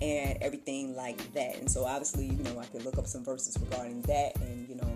and 0.00 0.38
everything 0.40 0.96
like 0.96 1.32
that. 1.34 1.56
And 1.56 1.70
so 1.70 1.84
obviously, 1.84 2.26
you 2.26 2.42
know, 2.42 2.58
I 2.58 2.64
could 2.66 2.84
look 2.84 2.98
up 2.98 3.06
some 3.06 3.24
verses 3.24 3.58
regarding 3.60 4.02
that 4.02 4.36
and, 4.40 4.68
you 4.68 4.76
know, 4.76 4.90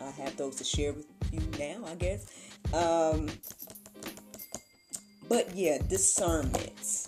I 0.00 0.10
have 0.22 0.36
those 0.36 0.56
to 0.56 0.64
share 0.64 0.92
with 0.92 1.06
you 1.32 1.40
now, 1.58 1.84
I 1.86 1.94
guess. 1.94 2.26
Um, 2.72 3.28
but 5.28 5.54
yeah, 5.54 5.78
discernment. 5.88 7.06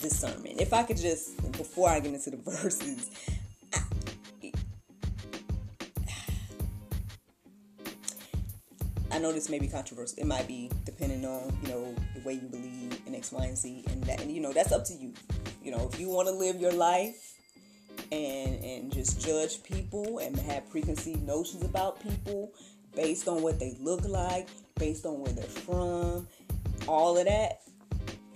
Discernment. 0.00 0.60
If 0.60 0.72
I 0.72 0.82
could 0.82 0.96
just, 0.96 1.36
before 1.52 1.88
I 1.88 2.00
get 2.00 2.14
into 2.14 2.30
the 2.30 2.36
verses, 2.50 3.10
I, 3.74 3.80
I 9.12 9.18
know 9.18 9.32
this 9.32 9.48
may 9.48 9.58
be 9.58 9.68
controversial. 9.68 10.18
It 10.18 10.26
might 10.26 10.46
be 10.46 10.70
depending 10.84 11.24
on, 11.24 11.56
you 11.62 11.68
know, 11.68 11.94
the 12.14 12.20
way 12.22 12.34
you 12.34 12.48
believe 12.48 13.00
in 13.06 13.14
X, 13.14 13.32
Y, 13.32 13.44
and 13.44 13.56
Z, 13.56 13.84
and 13.88 14.02
that, 14.04 14.20
and 14.20 14.30
you 14.30 14.40
know, 14.40 14.52
that's 14.52 14.72
up 14.72 14.84
to 14.86 14.94
you. 14.94 15.12
You 15.62 15.72
know, 15.72 15.90
if 15.92 16.00
you 16.00 16.08
want 16.08 16.28
to 16.28 16.34
live 16.34 16.60
your 16.60 16.72
life 16.72 17.39
and 18.12 18.64
and 18.64 18.92
just 18.92 19.20
judge 19.20 19.62
people 19.62 20.18
and 20.18 20.38
have 20.38 20.68
preconceived 20.70 21.22
notions 21.22 21.64
about 21.64 22.00
people 22.00 22.52
based 22.94 23.28
on 23.28 23.42
what 23.42 23.58
they 23.58 23.76
look 23.80 24.04
like, 24.04 24.48
based 24.76 25.06
on 25.06 25.20
where 25.20 25.32
they're 25.32 25.44
from, 25.44 26.26
all 26.88 27.16
of 27.16 27.24
that, 27.26 27.60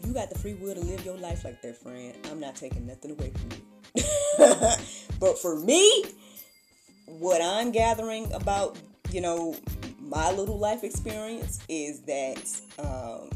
you 0.04 0.12
got 0.12 0.30
the 0.30 0.38
free 0.38 0.54
will 0.54 0.74
to 0.74 0.80
live 0.80 1.04
your 1.04 1.16
life 1.16 1.44
like 1.44 1.60
that, 1.62 1.76
friend. 1.76 2.14
I'm 2.30 2.40
not 2.40 2.54
taking 2.54 2.86
nothing 2.86 3.12
away 3.12 3.30
from 3.30 3.50
you. 3.50 4.04
but 5.20 5.38
for 5.38 5.58
me, 5.58 6.04
what 7.06 7.40
I'm 7.42 7.72
gathering 7.72 8.30
about, 8.32 8.78
you 9.10 9.20
know, 9.20 9.56
my 10.00 10.30
little 10.32 10.58
life 10.58 10.84
experience 10.84 11.60
is 11.68 12.00
that 12.02 12.60
um, 12.78 13.30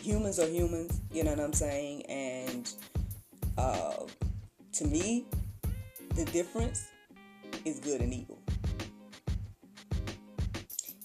humans 0.00 0.38
are 0.38 0.48
humans, 0.48 1.00
you 1.12 1.24
know 1.24 1.30
what 1.30 1.40
I'm 1.40 1.52
saying? 1.52 2.06
And 2.06 2.72
uh, 3.58 4.04
to 4.72 4.84
me, 4.84 5.26
the 6.14 6.24
difference 6.26 6.88
is 7.64 7.80
good 7.80 8.00
and 8.00 8.12
evil. 8.12 8.38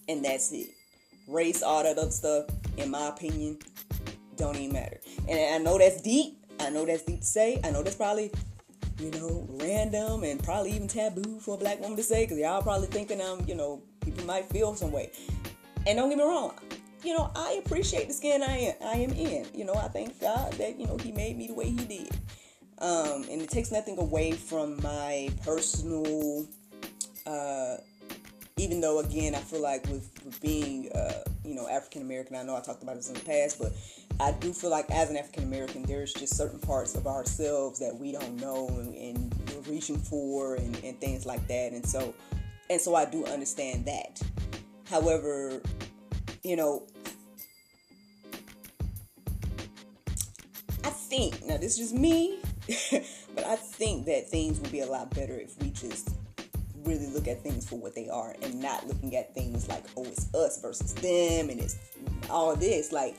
And 0.08 0.24
that's 0.24 0.52
it. 0.52 0.70
Race, 1.28 1.64
all 1.64 1.84
that 1.84 1.98
other 1.98 2.12
stuff, 2.12 2.46
in 2.78 2.92
my 2.92 3.08
opinion, 3.08 3.58
don't 4.38 4.56
even 4.56 4.74
matter. 4.74 5.00
And 5.28 5.56
I 5.56 5.58
know 5.58 5.78
that's 5.78 6.02
deep. 6.02 6.38
I 6.60 6.70
know 6.70 6.86
that's 6.86 7.04
deep 7.04 7.22
to 7.22 7.26
say. 7.26 7.60
I 7.64 7.72
know 7.72 7.82
that's 7.82 7.96
probably, 7.96 8.32
you 9.00 9.12
know, 9.12 9.48
random 9.50 10.24
and 10.24 10.42
probably 10.44 10.72
even 10.74 10.88
taboo 10.88 11.40
for 11.40 11.56
a 11.56 11.58
black 11.58 11.80
woman 11.82 11.98
to 11.98 12.04
say 12.04 12.26
because 12.26 12.38
y'all 12.38 12.62
probably 12.62 12.88
thinking 12.88 13.20
I'm, 13.22 13.46
you 13.48 13.56
know, 13.56 13.82
people 14.02 14.26
might 14.26 14.46
feel 14.46 14.76
some 14.76 14.92
way. 14.92 15.12
And 15.88 15.98
don't 15.98 16.10
get 16.10 16.18
me 16.18 16.24
wrong, 16.24 16.54
you 17.04 17.16
know, 17.16 17.32
I 17.36 17.62
appreciate 17.64 18.08
the 18.08 18.14
skin 18.14 18.42
I 18.42 18.58
am, 18.58 18.74
I 18.84 18.96
am 18.98 19.12
in. 19.12 19.46
You 19.54 19.66
know, 19.66 19.76
I 19.76 19.88
thank 19.88 20.20
God 20.20 20.54
that, 20.54 20.80
you 20.80 20.88
know, 20.88 20.98
He 20.98 21.12
made 21.12 21.38
me 21.38 21.48
the 21.48 21.54
way 21.54 21.70
He 21.70 21.76
did. 21.76 22.10
Um, 22.80 23.26
and 23.32 23.42
it 23.42 23.50
takes 23.50 23.72
nothing 23.72 23.98
away 23.98 24.34
from 24.34 24.82
my 24.82 25.30
personal, 25.44 26.46
uh, 27.26 27.78
even 28.58 28.82
though, 28.82 29.00
again, 29.00 29.34
I 29.34 29.40
feel 29.40 29.62
like 29.62 29.86
with, 29.88 30.10
with 30.26 30.40
being, 30.42 30.92
uh, 30.92 31.24
you 31.44 31.56
know, 31.56 31.68
African 31.70 32.02
American, 32.02 32.36
I 32.36 32.44
know 32.44 32.56
I 32.56 32.62
talked 32.62 32.84
about 32.84 32.96
this 32.96 33.08
in 33.08 33.16
the 33.16 33.22
past, 33.22 33.60
but 33.60 33.72
I 34.20 34.32
do 34.32 34.54
feel 34.54 34.70
like 34.70 34.90
as 34.92 35.10
an 35.10 35.18
African 35.18 35.44
American, 35.44 35.84
there's 35.84 36.14
just 36.14 36.36
certain 36.36 36.60
parts 36.60 36.96
of 36.96 37.08
ourselves 37.08 37.80
that 37.80 37.96
we 37.96 38.12
don't 38.12 38.36
know 38.38 38.68
and, 38.68 38.96
and 38.96 39.34
we're 39.50 39.74
reaching 39.74 39.98
for 39.98 40.56
and, 40.56 40.76
and 40.84 41.00
things 41.00 41.26
like 41.26 41.46
that. 41.48 41.72
And 41.72 41.86
so, 41.86 42.14
and 42.70 42.80
so 42.80 42.96
I 42.96 43.06
do 43.06 43.26
understand 43.26 43.86
that. 43.86 44.22
However, 44.90 45.62
you 46.44 46.56
know, 46.56 46.84
I 50.84 50.90
think, 50.90 51.44
now 51.46 51.58
this 51.58 51.80
is 51.80 51.94
me, 51.94 52.40
but 53.36 53.46
I 53.46 53.56
think 53.56 54.06
that 54.06 54.30
things 54.30 54.60
would 54.60 54.72
be 54.72 54.82
a 54.82 54.88
lot 54.88 55.14
better 55.14 55.38
if 55.38 55.60
we 55.62 55.70
just 55.70 56.10
really 56.84 57.08
look 57.08 57.28
at 57.28 57.42
things 57.42 57.68
for 57.68 57.76
what 57.76 57.96
they 57.96 58.10
are 58.10 58.36
and 58.42 58.62
not 58.62 58.88
looking 58.88 59.16
at 59.16 59.34
things 59.34 59.68
like, 59.68 59.84
oh, 59.98 60.06
it's 60.06 60.34
us 60.34 60.62
versus 60.62 60.94
them 60.96 61.50
and 61.50 61.60
it's 61.60 61.78
all 62.30 62.56
this. 62.56 62.92
Like, 62.92 63.16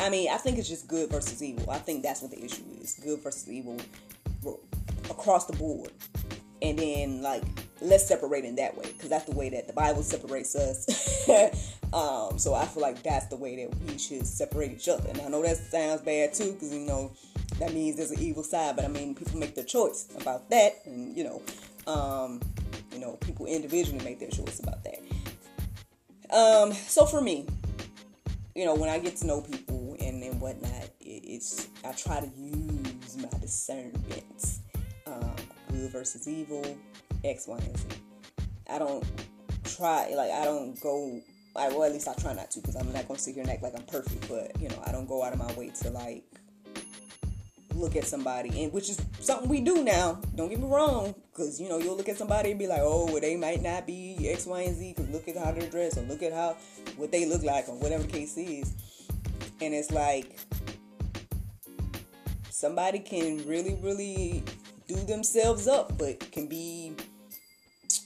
I 0.00 0.10
mean, 0.10 0.28
I 0.30 0.36
think 0.36 0.58
it's 0.58 0.68
just 0.68 0.88
good 0.88 1.10
versus 1.10 1.42
evil. 1.42 1.70
I 1.70 1.78
think 1.78 2.02
that's 2.02 2.22
what 2.22 2.30
the 2.30 2.42
issue 2.42 2.62
is 2.80 2.98
good 3.02 3.20
versus 3.20 3.48
evil 3.48 3.78
across 5.10 5.46
the 5.46 5.56
board. 5.56 5.90
And 6.60 6.78
then, 6.78 7.22
like, 7.22 7.44
let's 7.80 8.06
separate 8.06 8.44
in 8.44 8.56
that 8.56 8.76
way 8.76 8.86
because 8.92 9.08
that's 9.08 9.24
the 9.24 9.34
way 9.34 9.48
that 9.50 9.66
the 9.66 9.72
Bible 9.72 10.02
separates 10.02 10.54
us. 10.56 11.28
um, 11.92 12.38
so 12.38 12.54
I 12.54 12.66
feel 12.66 12.82
like 12.82 13.02
that's 13.02 13.26
the 13.26 13.36
way 13.36 13.64
that 13.64 13.74
we 13.80 13.98
should 13.98 14.26
separate 14.26 14.72
each 14.72 14.88
other. 14.88 15.08
And 15.08 15.20
I 15.20 15.28
know 15.28 15.42
that 15.42 15.56
sounds 15.56 16.00
bad 16.02 16.34
too 16.34 16.52
because 16.52 16.74
you 16.74 16.80
know 16.80 17.12
that 17.58 17.74
means 17.74 17.96
there's 17.96 18.10
an 18.10 18.20
evil 18.20 18.42
side, 18.42 18.76
but 18.76 18.84
I 18.84 18.88
mean 18.88 19.14
people 19.14 19.38
make 19.38 19.54
their 19.54 19.64
choice 19.64 20.08
about 20.20 20.48
that, 20.50 20.82
and 20.84 21.16
you 21.16 21.24
know, 21.24 21.42
um, 21.86 22.40
you 22.92 22.98
know, 22.98 23.12
people 23.20 23.46
individually 23.46 24.04
make 24.04 24.20
their 24.20 24.30
choice 24.30 24.60
about 24.60 24.84
that. 24.84 25.00
Um, 26.34 26.72
so 26.72 27.06
for 27.06 27.20
me, 27.20 27.46
you 28.54 28.64
know, 28.64 28.74
when 28.74 28.90
I 28.90 28.98
get 28.98 29.16
to 29.16 29.26
know 29.26 29.40
people 29.40 29.96
and, 30.00 30.40
whatnot, 30.40 30.90
it, 31.00 31.24
it's 31.24 31.68
I 31.84 31.92
try 31.92 32.20
to 32.20 32.30
use 32.36 33.16
my 33.16 33.38
discernment, 33.40 34.58
um, 35.06 35.34
good 35.70 35.90
versus 35.90 36.28
evil, 36.28 36.76
X, 37.24 37.46
Y, 37.48 37.56
and 37.56 37.78
Z. 37.78 37.86
I 38.70 38.78
don't 38.78 39.04
try 39.64 40.12
like 40.14 40.30
I 40.30 40.44
don't 40.44 40.78
go. 40.80 41.20
I, 41.56 41.68
well, 41.70 41.84
at 41.84 41.92
least 41.92 42.06
I 42.06 42.14
try 42.14 42.34
not 42.34 42.50
to 42.52 42.60
because 42.60 42.76
I'm 42.76 42.92
not 42.92 43.08
gonna 43.08 43.18
sit 43.18 43.34
here 43.34 43.42
and 43.42 43.50
act 43.50 43.62
like 43.62 43.74
I'm 43.74 43.84
perfect. 43.84 44.28
But 44.28 44.60
you 44.60 44.68
know, 44.68 44.82
I 44.86 44.92
don't 44.92 45.08
go 45.08 45.24
out 45.24 45.32
of 45.32 45.38
my 45.38 45.52
way 45.54 45.70
to 45.82 45.90
like 45.90 46.24
look 47.78 47.96
at 47.96 48.04
somebody, 48.04 48.62
and 48.62 48.72
which 48.72 48.90
is 48.90 49.00
something 49.20 49.48
we 49.48 49.60
do 49.60 49.82
now. 49.82 50.20
Don't 50.34 50.48
get 50.48 50.60
me 50.60 50.66
wrong, 50.68 51.14
because 51.32 51.60
you 51.60 51.68
know 51.68 51.78
you'll 51.78 51.96
look 51.96 52.08
at 52.08 52.16
somebody 52.16 52.50
and 52.50 52.58
be 52.58 52.66
like, 52.66 52.80
oh, 52.82 53.06
well, 53.06 53.20
they 53.20 53.36
might 53.36 53.62
not 53.62 53.86
be 53.86 54.28
X, 54.28 54.46
Y, 54.46 54.60
and 54.62 54.76
Z. 54.76 54.94
Because 54.96 55.10
look 55.10 55.28
at 55.28 55.36
how 55.36 55.52
they're 55.52 55.68
dressed, 55.70 55.98
or 55.98 56.02
look 56.02 56.22
at 56.22 56.32
how 56.32 56.56
what 56.96 57.10
they 57.12 57.26
look 57.26 57.42
like, 57.42 57.68
or 57.68 57.78
whatever 57.78 58.02
the 58.02 58.12
case 58.12 58.36
is. 58.36 58.74
And 59.60 59.74
it's 59.74 59.90
like 59.90 60.38
somebody 62.50 62.98
can 62.98 63.46
really, 63.46 63.78
really 63.82 64.44
do 64.86 64.96
themselves 64.96 65.66
up, 65.66 65.96
but 65.98 66.30
can 66.32 66.46
be 66.46 66.94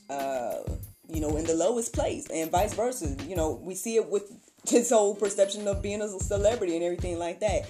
uh, 0.09 0.63
you 1.09 1.21
know, 1.21 1.37
in 1.37 1.45
the 1.45 1.55
lowest 1.55 1.93
place, 1.93 2.27
and 2.31 2.51
vice 2.51 2.75
versa. 2.75 3.17
You 3.27 3.37
know, 3.37 3.61
we 3.63 3.75
see 3.75 3.97
it 3.97 4.09
with 4.09 4.31
this 4.71 4.91
whole 4.91 5.15
perception 5.15 5.67
of 5.69 5.83
being 5.83 6.03
a 6.03 6.09
celebrity 6.09 6.75
and 6.75 6.85
everything 6.85 7.19
like 7.19 7.41
that. 7.41 7.69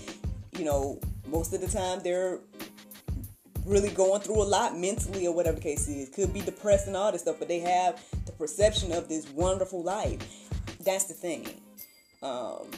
You 0.58 0.64
know, 0.64 1.00
most 1.32 1.52
of 1.54 1.60
the 1.60 1.66
time 1.66 2.00
they're 2.04 2.38
really 3.64 3.90
going 3.90 4.20
through 4.20 4.42
a 4.42 4.44
lot 4.44 4.76
mentally 4.76 5.26
or 5.26 5.34
whatever 5.34 5.56
the 5.56 5.62
case 5.62 5.88
is. 5.88 6.08
Could 6.10 6.32
be 6.32 6.40
depressed 6.40 6.86
and 6.86 6.96
all 6.96 7.10
this 7.10 7.22
stuff, 7.22 7.36
but 7.38 7.48
they 7.48 7.60
have 7.60 8.00
the 8.26 8.32
perception 8.32 8.92
of 8.92 9.08
this 9.08 9.28
wonderful 9.30 9.82
life. 9.82 10.20
That's 10.84 11.04
the 11.04 11.14
thing. 11.14 11.48
Um, 12.22 12.70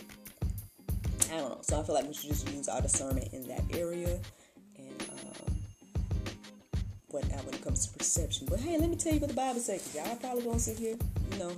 I 1.33 1.39
don't 1.39 1.51
know. 1.51 1.59
So 1.63 1.81
I 1.81 1.83
feel 1.83 1.95
like 1.95 2.07
we 2.07 2.15
should 2.15 2.31
just 2.31 2.49
use 2.51 2.69
our 2.69 2.81
discernment 2.81 3.33
in 3.33 3.47
that 3.49 3.63
area 3.73 4.21
And 4.79 5.03
whatnot 7.09 7.45
when 7.45 7.55
it 7.55 7.63
comes 7.63 7.87
to 7.87 7.97
perception. 7.97 8.47
But 8.51 8.61
hey, 8.61 8.77
let 8.77 8.91
me 8.91 8.97
tell 8.97 9.15
you 9.15 9.21
what 9.21 9.31
the 9.31 9.37
Bible 9.37 9.61
says. 9.61 9.95
Y'all 9.95 10.17
probably 10.17 10.43
gonna 10.43 10.59
sit 10.59 10.79
here, 10.79 10.97
you 11.33 11.39
know, 11.39 11.53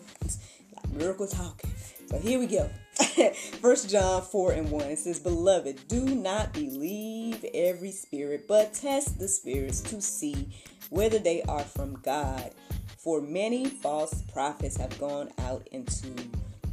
miracle 0.96 1.26
talking. 1.26 1.70
So 2.06 2.18
here 2.18 2.38
we 2.38 2.46
go. 2.46 2.70
First 3.60 3.90
John 3.90 4.22
4 4.22 4.52
and 4.52 4.70
1. 4.70 4.82
It 4.82 4.98
says, 4.98 5.18
Beloved, 5.18 5.88
do 5.88 6.04
not 6.04 6.52
believe 6.52 7.44
every 7.52 7.90
spirit, 7.90 8.46
but 8.46 8.74
test 8.74 9.18
the 9.18 9.28
spirits 9.28 9.80
to 9.82 10.00
see 10.00 10.48
whether 10.90 11.18
they 11.18 11.42
are 11.42 11.64
from 11.64 12.00
God. 12.02 12.52
For 12.98 13.20
many 13.20 13.66
false 13.66 14.22
prophets 14.32 14.76
have 14.76 14.98
gone 14.98 15.30
out 15.38 15.68
into 15.72 16.08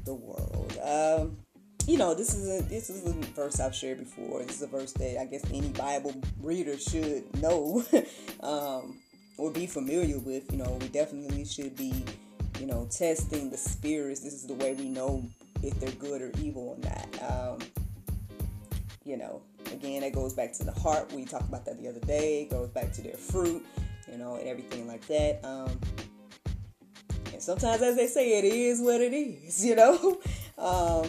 the 0.05 0.13
world. 0.13 0.77
Um, 0.83 1.37
you 1.85 1.97
know, 1.97 2.13
this 2.13 2.33
is 2.33 2.61
a 2.61 2.63
this 2.63 2.89
is 2.89 3.05
a 3.05 3.13
verse 3.33 3.59
I've 3.59 3.75
shared 3.75 3.99
before. 3.99 4.41
This 4.43 4.57
is 4.57 4.61
a 4.61 4.67
verse 4.67 4.93
that 4.93 5.19
I 5.19 5.25
guess 5.25 5.43
any 5.51 5.69
Bible 5.69 6.13
reader 6.41 6.77
should 6.77 7.41
know 7.41 7.83
um, 8.41 8.99
or 9.37 9.51
be 9.51 9.67
familiar 9.67 10.17
with. 10.19 10.51
You 10.51 10.59
know, 10.59 10.77
we 10.79 10.87
definitely 10.87 11.45
should 11.45 11.75
be, 11.75 11.93
you 12.59 12.65
know, 12.65 12.87
testing 12.89 13.49
the 13.49 13.57
spirits. 13.57 14.21
This 14.21 14.33
is 14.33 14.47
the 14.47 14.53
way 14.53 14.73
we 14.73 14.89
know 14.89 15.23
if 15.61 15.79
they're 15.79 15.91
good 15.91 16.21
or 16.21 16.31
evil 16.41 16.77
or 16.77 16.89
not. 16.89 17.31
Um, 17.31 17.59
you 19.05 19.17
know, 19.17 19.41
again, 19.71 20.03
it 20.03 20.13
goes 20.13 20.33
back 20.33 20.53
to 20.53 20.63
the 20.63 20.71
heart. 20.71 21.11
We 21.11 21.25
talked 21.25 21.47
about 21.47 21.65
that 21.65 21.81
the 21.81 21.89
other 21.89 21.99
day. 22.01 22.43
It 22.43 22.49
goes 22.49 22.69
back 22.69 22.93
to 22.93 23.01
their 23.01 23.15
fruit, 23.15 23.65
you 24.11 24.17
know, 24.17 24.35
and 24.35 24.47
everything 24.47 24.87
like 24.87 25.05
that. 25.07 25.43
Um, 25.43 25.79
and 27.31 27.41
sometimes, 27.41 27.81
as 27.81 27.95
they 27.95 28.07
say, 28.07 28.37
it 28.39 28.45
is 28.45 28.79
what 28.79 29.01
it 29.01 29.13
is, 29.13 29.65
you 29.65 29.75
know. 29.75 30.19
Um, 30.57 31.07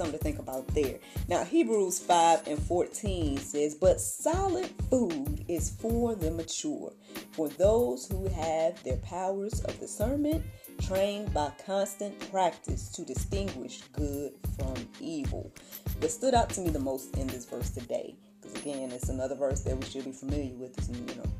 something 0.00 0.18
to 0.18 0.24
think 0.24 0.38
about 0.38 0.66
there. 0.68 0.98
Now, 1.28 1.44
Hebrews 1.44 1.98
5 1.98 2.48
and 2.48 2.58
14 2.58 3.36
says, 3.36 3.74
But 3.74 4.00
solid 4.00 4.70
food 4.88 5.44
is 5.46 5.68
for 5.68 6.14
the 6.14 6.30
mature, 6.30 6.92
for 7.32 7.50
those 7.50 8.06
who 8.06 8.26
have 8.28 8.82
their 8.82 8.96
powers 8.96 9.60
of 9.60 9.78
discernment 9.78 10.42
trained 10.80 11.34
by 11.34 11.52
constant 11.66 12.18
practice 12.30 12.88
to 12.92 13.04
distinguish 13.04 13.82
good 13.92 14.32
from 14.58 14.74
evil. 15.00 15.52
What 15.98 16.10
stood 16.10 16.32
out 16.32 16.48
to 16.50 16.62
me 16.62 16.70
the 16.70 16.78
most 16.78 17.14
in 17.18 17.26
this 17.26 17.44
verse 17.44 17.68
today, 17.68 18.14
because 18.40 18.58
again, 18.58 18.90
it's 18.92 19.10
another 19.10 19.34
verse 19.34 19.60
that 19.60 19.76
we 19.76 19.84
should 19.84 20.06
be 20.06 20.12
familiar 20.12 20.54
with, 20.54 20.74
you 20.88 21.14
know. 21.16 21.30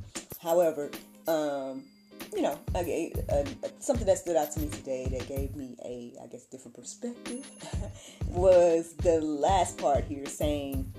However, 0.43 0.91
um, 1.27 1.85
you 2.35 2.43
know, 2.43 2.59
okay, 2.77 3.13
uh, 3.31 3.45
something 3.79 4.07
that 4.07 4.19
stood 4.19 4.37
out 4.37 4.53
to 4.53 4.61
me 4.61 4.69
today 4.69 5.07
that 5.11 5.27
gave 5.27 5.57
me 5.57 5.77
a, 5.85 6.13
I 6.23 6.27
guess, 6.27 6.45
different 6.45 6.77
perspective 6.77 7.47
was 8.29 8.95
the 8.95 9.21
last 9.21 9.79
part 9.79 10.05
here 10.05 10.27
saying, 10.27 10.93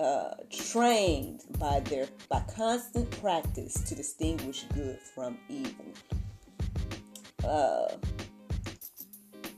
uh, 0.00 0.34
trained 0.50 1.42
by 1.58 1.80
their 1.80 2.06
by 2.28 2.40
constant 2.54 3.10
practice 3.20 3.74
to 3.74 3.94
distinguish 3.94 4.64
good 4.74 4.98
from 5.14 5.36
evil. 5.48 5.92
Uh, 7.44 7.88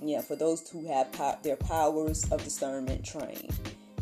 yeah, 0.02 0.20
for 0.20 0.36
those 0.36 0.68
who 0.70 0.86
have 0.86 1.12
po- 1.12 1.38
their 1.42 1.56
powers 1.56 2.24
of 2.30 2.42
discernment 2.42 3.04
trained 3.04 3.52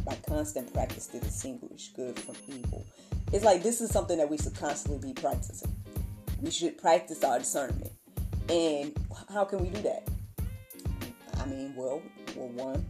by 0.05 0.17
constant 0.29 0.73
practice 0.73 1.07
to 1.09 1.19
distinguish 1.19 1.89
good 1.89 2.19
from 2.19 2.37
evil. 2.47 2.87
It's 3.33 3.45
like 3.45 3.63
this 3.63 3.81
is 3.81 3.91
something 3.91 4.17
that 4.19 4.31
we 4.31 4.39
should 4.39 4.55
constantly 4.55 5.13
be 5.13 5.21
practicing 5.21 5.75
we 6.41 6.51
should 6.51 6.79
practice 6.79 7.23
our 7.25 7.39
discernment. 7.39 7.93
And 8.49 8.97
how 9.33 9.45
can 9.45 9.61
we 9.61 9.69
do 9.69 9.83
that? 9.83 10.09
I 11.41 11.47
mean, 11.47 11.75
well, 11.77 12.03
well, 12.37 12.49
one, 12.49 12.87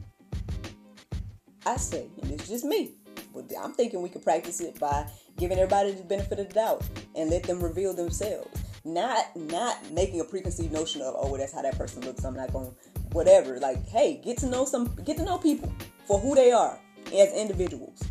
I 1.67 1.77
say, 1.77 2.07
and 2.23 2.31
it's 2.31 2.49
just 2.49 2.65
me, 2.65 2.93
but 3.35 3.45
I'm 3.61 3.73
thinking 3.73 4.01
we 4.03 4.09
could 4.09 4.23
practice 4.23 4.61
it 4.61 4.79
by 4.79 5.07
giving 5.37 5.59
everybody 5.59 5.93
the 5.93 6.03
benefit 6.03 6.39
of 6.39 6.49
the 6.49 6.55
doubt 6.55 6.85
and 7.15 7.31
let 7.31 7.45
them 7.45 7.63
reveal 7.63 7.95
themselves. 7.95 8.63
Not 8.85 9.37
not 9.37 9.91
making 9.93 10.21
a 10.21 10.25
preconceived 10.25 10.73
notion 10.73 11.03
of 11.03 11.15
oh 11.17 11.29
well, 11.29 11.39
that's 11.39 11.53
how 11.53 11.63
that 11.63 11.77
person 11.77 12.03
looks. 12.03 12.25
I'm 12.25 12.35
not 12.35 12.53
going 12.53 12.75
whatever. 13.13 13.59
Like 13.59 13.87
hey, 13.89 14.21
get 14.25 14.39
to 14.39 14.47
know 14.47 14.65
some 14.65 14.95
get 15.05 15.17
to 15.19 15.25
know 15.25 15.37
people 15.37 15.73
for 16.07 16.19
who 16.19 16.35
they 16.35 16.53
are 16.53 16.79
as 17.07 17.33
individuals. 17.35 18.03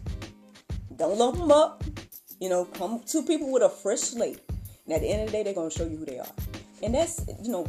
Don't 0.96 1.18
lump 1.18 1.38
them 1.38 1.52
up. 1.52 1.84
You 2.40 2.50
know, 2.50 2.66
come 2.66 3.02
to 3.08 3.24
people 3.24 3.52
with 3.52 3.64
a 3.64 3.70
fresh 3.70 4.00
slate. 4.00 4.42
And 4.88 4.96
at 4.96 5.02
the 5.02 5.10
end 5.10 5.22
of 5.22 5.28
the 5.28 5.34
day, 5.34 5.44
they're 5.44 5.54
gonna 5.54 5.70
show 5.70 5.86
you 5.86 5.98
who 5.98 6.06
they 6.06 6.20
are. 6.20 6.34
And 6.82 6.96
that's 6.96 7.26
you 7.44 7.52
know, 7.52 7.68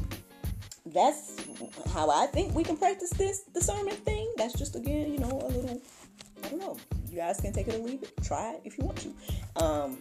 that's 0.87 1.37
how 1.93 2.09
I 2.11 2.27
think 2.27 2.55
we 2.55 2.63
can 2.65 2.77
practice 2.77 3.11
this 3.11 3.43
discernment 3.43 3.99
thing. 4.05 4.33
That's 4.37 4.55
just 4.55 4.77
again, 4.77 5.13
you 5.13 5.19
know, 5.19 5.41
a 5.43 5.49
little 5.49 5.81
I 6.45 6.49
don't 6.49 6.61
know. 6.61 6.77
You 7.11 7.17
guys 7.17 7.41
can 7.41 7.53
take 7.53 7.69
it 7.69 7.75
or 7.75 7.79
leave 7.79 8.03
it. 8.03 8.13
Try 8.23 8.55
it 8.55 8.61
if 8.65 8.79
you 8.79 8.85
want 8.85 8.99
to. 8.99 9.65
Um, 9.65 9.99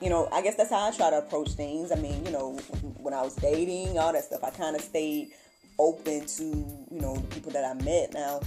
you 0.00 0.10
know, 0.10 0.28
I 0.30 0.42
guess 0.42 0.54
that's 0.54 0.70
how 0.70 0.88
I 0.88 0.90
try 0.90 1.10
to 1.10 1.18
approach 1.18 1.50
things. 1.52 1.90
I 1.90 1.96
mean, 1.96 2.24
you 2.24 2.30
know, 2.30 2.52
when 2.98 3.14
I 3.14 3.22
was 3.22 3.34
dating, 3.34 3.98
all 3.98 4.12
that 4.12 4.24
stuff, 4.24 4.44
I 4.44 4.50
kind 4.50 4.76
of 4.76 4.82
stayed 4.82 5.30
open 5.78 6.26
to, 6.26 6.44
you 6.44 7.00
know, 7.00 7.16
the 7.16 7.34
people 7.34 7.52
that 7.52 7.64
I 7.64 7.74
met. 7.82 8.12
Now, 8.12 8.40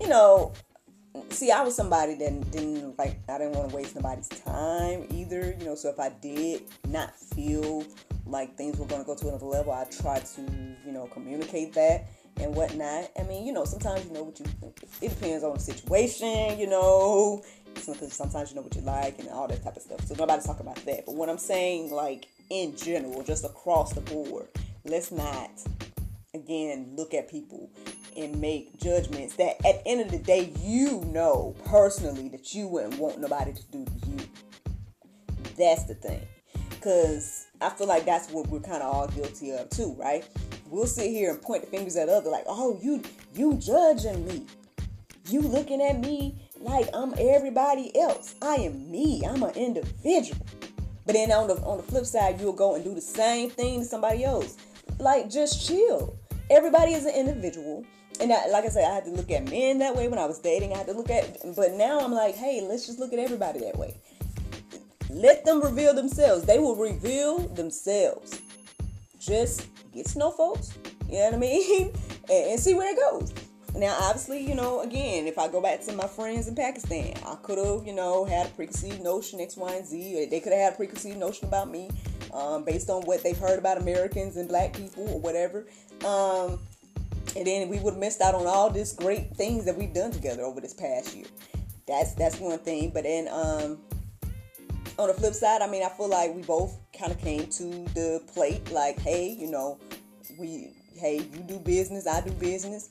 you 0.00 0.08
know, 0.08 0.52
see, 1.30 1.50
I 1.50 1.62
was 1.62 1.74
somebody 1.74 2.14
that 2.16 2.50
didn't 2.50 2.98
like, 2.98 3.18
I 3.28 3.38
didn't 3.38 3.54
want 3.54 3.70
to 3.70 3.76
waste 3.76 3.94
nobody's 3.94 4.28
time 4.28 5.06
either, 5.10 5.54
you 5.58 5.64
know, 5.64 5.74
so 5.74 5.88
if 5.88 5.98
I 5.98 6.08
did 6.08 6.62
not 6.86 7.14
feel 7.18 7.84
like 8.26 8.56
things 8.56 8.78
were 8.78 8.86
going 8.86 9.00
to 9.00 9.06
go 9.06 9.14
to 9.14 9.28
another 9.28 9.46
level, 9.46 9.72
I 9.72 9.84
tried 9.84 10.24
to, 10.26 10.42
you 10.84 10.92
know, 10.92 11.06
communicate 11.06 11.72
that 11.74 12.06
and 12.40 12.54
whatnot. 12.54 13.10
I 13.18 13.22
mean, 13.24 13.46
you 13.46 13.52
know, 13.52 13.64
sometimes 13.64 14.04
you 14.06 14.12
know 14.12 14.24
what 14.24 14.38
you. 14.38 14.46
It 15.00 15.10
depends 15.10 15.44
on 15.44 15.54
the 15.54 15.60
situation, 15.60 16.58
you 16.58 16.66
know. 16.66 17.42
Sometimes 17.76 18.50
you 18.50 18.56
know 18.56 18.62
what 18.62 18.74
you 18.74 18.82
like 18.82 19.18
and 19.18 19.28
all 19.28 19.46
that 19.48 19.62
type 19.62 19.76
of 19.76 19.82
stuff. 19.82 20.04
So 20.06 20.14
nobody's 20.18 20.46
talking 20.46 20.66
about 20.66 20.84
that. 20.84 21.06
But 21.06 21.14
what 21.14 21.28
I'm 21.28 21.38
saying, 21.38 21.90
like 21.90 22.26
in 22.50 22.76
general, 22.76 23.22
just 23.22 23.44
across 23.44 23.92
the 23.92 24.00
board, 24.00 24.48
let's 24.84 25.12
not 25.12 25.50
again 26.34 26.92
look 26.96 27.14
at 27.14 27.30
people 27.30 27.70
and 28.18 28.40
make 28.40 28.78
judgments 28.78 29.36
that 29.36 29.56
at 29.66 29.84
the 29.84 29.88
end 29.88 30.00
of 30.00 30.10
the 30.10 30.18
day 30.18 30.52
you 30.60 31.02
know 31.06 31.54
personally 31.64 32.28
that 32.28 32.54
you 32.54 32.68
wouldn't 32.68 32.98
want 32.98 33.18
nobody 33.18 33.52
to 33.52 33.62
do 33.70 33.84
to 33.84 34.08
you. 34.08 34.16
That's 35.56 35.84
the 35.84 35.94
thing. 35.94 36.26
Cause 36.80 37.46
I 37.60 37.70
feel 37.70 37.88
like 37.88 38.04
that's 38.04 38.30
what 38.30 38.46
we're 38.48 38.60
kind 38.60 38.82
of 38.82 38.94
all 38.94 39.08
guilty 39.08 39.50
of 39.50 39.68
too, 39.70 39.94
right? 39.98 40.24
we'll 40.70 40.86
sit 40.86 41.10
here 41.10 41.30
and 41.30 41.40
point 41.40 41.62
the 41.62 41.68
fingers 41.68 41.96
at 41.96 42.08
other 42.08 42.30
like, 42.30 42.44
oh, 42.46 42.78
you 42.82 43.02
you 43.34 43.54
judging 43.54 44.26
me. 44.26 44.46
You 45.28 45.40
looking 45.40 45.82
at 45.82 46.00
me 46.00 46.34
like 46.60 46.88
I'm 46.94 47.14
everybody 47.18 47.96
else. 47.98 48.34
I 48.40 48.56
am 48.56 48.90
me. 48.90 49.22
I'm 49.26 49.42
an 49.42 49.54
individual. 49.54 50.44
But 51.04 51.14
then 51.14 51.32
on 51.32 51.48
the 51.48 51.54
on 51.62 51.78
the 51.78 51.82
flip 51.82 52.06
side, 52.06 52.40
you'll 52.40 52.52
go 52.52 52.74
and 52.74 52.84
do 52.84 52.94
the 52.94 53.00
same 53.00 53.50
thing 53.50 53.80
to 53.80 53.84
somebody 53.84 54.24
else. 54.24 54.56
Like 54.98 55.30
just 55.30 55.66
chill. 55.66 56.16
Everybody 56.50 56.92
is 56.92 57.04
an 57.04 57.14
individual. 57.14 57.84
And 58.20 58.32
I, 58.32 58.48
like 58.48 58.64
I 58.64 58.68
said, 58.68 58.84
I 58.84 58.94
had 58.94 59.04
to 59.04 59.10
look 59.10 59.30
at 59.30 59.48
men 59.50 59.78
that 59.78 59.94
way 59.94 60.08
when 60.08 60.18
I 60.18 60.26
was 60.26 60.40
dating. 60.40 60.72
I 60.72 60.78
had 60.78 60.86
to 60.86 60.92
look 60.92 61.10
at, 61.10 61.38
but 61.54 61.74
now 61.74 62.00
I'm 62.00 62.12
like, 62.12 62.34
hey, 62.34 62.60
let's 62.68 62.86
just 62.86 62.98
look 62.98 63.12
at 63.12 63.18
everybody 63.18 63.60
that 63.60 63.76
way. 63.76 63.94
Let 65.10 65.44
them 65.44 65.62
reveal 65.62 65.94
themselves. 65.94 66.44
They 66.44 66.58
will 66.58 66.76
reveal 66.76 67.38
themselves. 67.38 68.40
Just 69.18 69.66
get 69.92 70.06
to 70.06 70.18
know 70.18 70.30
folks, 70.30 70.78
you 71.08 71.18
know 71.18 71.24
what 71.24 71.34
I 71.34 71.38
mean, 71.38 71.92
and, 72.30 72.60
see 72.60 72.74
where 72.74 72.92
it 72.92 72.98
goes. 72.98 73.32
Now, 73.74 73.96
obviously, 74.00 74.46
you 74.46 74.54
know, 74.54 74.80
again, 74.80 75.26
if 75.26 75.38
I 75.38 75.48
go 75.48 75.60
back 75.60 75.82
to 75.82 75.92
my 75.92 76.06
friends 76.06 76.48
in 76.48 76.54
Pakistan, 76.54 77.14
I 77.26 77.36
could 77.36 77.58
have, 77.58 77.86
you 77.86 77.94
know, 77.94 78.24
had 78.24 78.46
a 78.46 78.50
preconceived 78.50 79.02
notion 79.02 79.40
X, 79.40 79.56
Y, 79.56 79.72
and 79.72 79.86
Z. 79.86 80.26
They 80.30 80.40
could 80.40 80.52
have 80.52 80.60
had 80.62 80.72
a 80.72 80.76
preconceived 80.76 81.18
notion 81.18 81.48
about 81.48 81.70
me 81.70 81.90
um, 82.32 82.64
based 82.64 82.90
on 82.90 83.02
what 83.02 83.22
they've 83.22 83.36
heard 83.36 83.58
about 83.58 83.78
Americans 83.78 84.36
and 84.36 84.48
black 84.48 84.72
people 84.72 85.08
or 85.08 85.20
whatever. 85.20 85.66
Um, 86.04 86.58
and 87.36 87.46
then 87.46 87.68
we 87.68 87.78
would 87.78 87.94
have 87.94 88.00
missed 88.00 88.20
out 88.20 88.34
on 88.34 88.46
all 88.46 88.70
these 88.70 88.92
great 88.92 89.34
things 89.36 89.64
that 89.64 89.76
we've 89.76 89.94
done 89.94 90.10
together 90.10 90.42
over 90.42 90.60
this 90.60 90.74
past 90.74 91.14
year. 91.16 91.26
That's 91.86 92.14
that's 92.14 92.38
one 92.38 92.58
thing. 92.58 92.90
But 92.90 93.04
then 93.04 93.28
um, 93.28 93.78
on 94.98 95.08
the 95.08 95.14
flip 95.14 95.34
side, 95.34 95.62
I 95.62 95.68
mean, 95.68 95.82
I 95.82 95.88
feel 95.88 96.08
like 96.08 96.34
we 96.34 96.42
both 96.42 96.76
kind 96.98 97.12
of 97.12 97.18
came 97.18 97.46
to 97.46 97.64
the 97.94 98.22
plate 98.34 98.70
like, 98.72 98.98
hey, 98.98 99.28
you 99.28 99.50
know, 99.50 99.78
we, 100.36 100.72
hey, 100.96 101.18
you 101.18 101.40
do 101.46 101.58
business, 101.58 102.06
I 102.06 102.20
do 102.20 102.32
business. 102.32 102.90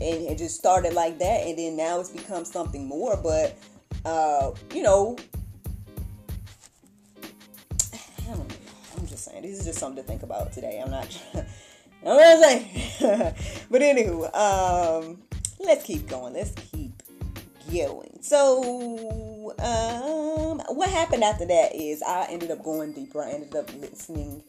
And 0.00 0.26
it 0.26 0.36
just 0.36 0.58
started 0.58 0.92
like 0.92 1.18
that. 1.18 1.46
And 1.46 1.58
then 1.58 1.76
now 1.76 2.00
it's 2.00 2.10
become 2.10 2.44
something 2.44 2.86
more. 2.86 3.16
But, 3.16 3.56
uh, 4.04 4.52
you 4.74 4.82
know, 4.82 5.16
know. 8.26 8.46
I'm 8.98 9.06
just 9.06 9.24
saying, 9.24 9.42
this 9.42 9.60
is 9.60 9.64
just 9.64 9.78
something 9.78 10.02
to 10.02 10.06
think 10.06 10.22
about 10.22 10.52
today. 10.52 10.82
I'm 10.84 10.90
not, 10.90 11.22
I'm 12.04 12.16
not 12.16 12.44
saying. 12.44 12.68
but 13.70 13.80
anywho, 13.80 14.34
um, 14.34 15.22
let's 15.60 15.84
keep 15.84 16.08
going. 16.08 16.34
Let's 16.34 16.52
keep 16.52 17.02
going. 17.70 18.18
So, 18.20 19.54
um, 19.58 20.76
what 20.76 20.90
happened 20.90 21.24
after 21.24 21.46
that 21.46 21.74
is 21.74 22.02
I 22.02 22.26
ended 22.30 22.50
up 22.50 22.62
going 22.62 22.92
deeper. 22.92 23.22
I 23.22 23.30
ended 23.30 23.54
up 23.54 23.72
listening 23.74 24.42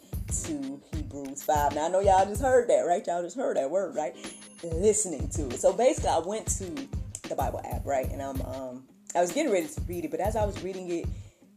to 0.46 0.82
Hebrews 0.94 1.44
5. 1.44 1.76
Now, 1.76 1.86
I 1.86 1.90
know 1.90 2.00
y'all 2.00 2.26
just 2.26 2.42
heard 2.42 2.70
that, 2.70 2.82
right? 2.82 3.06
Y'all 3.06 3.22
just 3.22 3.38
heard 3.38 3.58
that 3.58 3.70
word, 3.70 3.96
right? 3.96 4.16
Listening 4.64 5.28
to 5.30 5.48
it. 5.50 5.60
So, 5.60 5.74
basically, 5.74 6.10
I 6.10 6.20
went 6.20 6.48
to 6.60 6.66
the 7.30 7.36
Bible 7.36 7.62
app, 7.72 7.86
right? 7.86 8.10
And 8.10 8.22
I'm, 8.22 8.42
um, 8.42 8.84
I 9.16 9.22
was 9.22 9.32
getting 9.32 9.52
ready 9.52 9.68
to 9.68 9.82
read 9.82 10.06
it, 10.06 10.12
but 10.12 10.20
as 10.20 10.36
I 10.36 10.46
was 10.46 10.62
reading 10.64 10.90
it, 10.90 11.06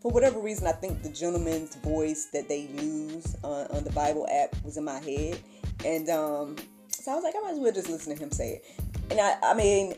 for 0.01 0.13
whatever 0.13 0.39
reason, 0.39 0.67
I 0.67 0.73
think 0.73 1.03
the 1.03 1.09
gentleman's 1.09 1.75
voice 1.77 2.29
that 2.33 2.49
they 2.49 2.69
use 2.81 3.35
on, 3.43 3.67
on 3.69 3.83
the 3.83 3.91
Bible 3.91 4.29
app 4.31 4.55
was 4.63 4.77
in 4.77 4.85
my 4.85 5.01
head. 5.01 5.41
And 5.85 6.09
um, 6.09 6.57
so 6.91 7.13
I 7.13 7.15
was 7.15 7.25
like, 7.25 7.35
I 7.37 7.41
might 7.41 7.53
as 7.53 7.59
well 7.59 7.73
just 7.73 7.89
listen 7.89 8.17
to 8.17 8.23
him 8.23 8.31
say 8.31 8.55
it. 8.55 8.65
And 9.11 9.21
I, 9.21 9.37
I 9.43 9.55
mean, 9.55 9.95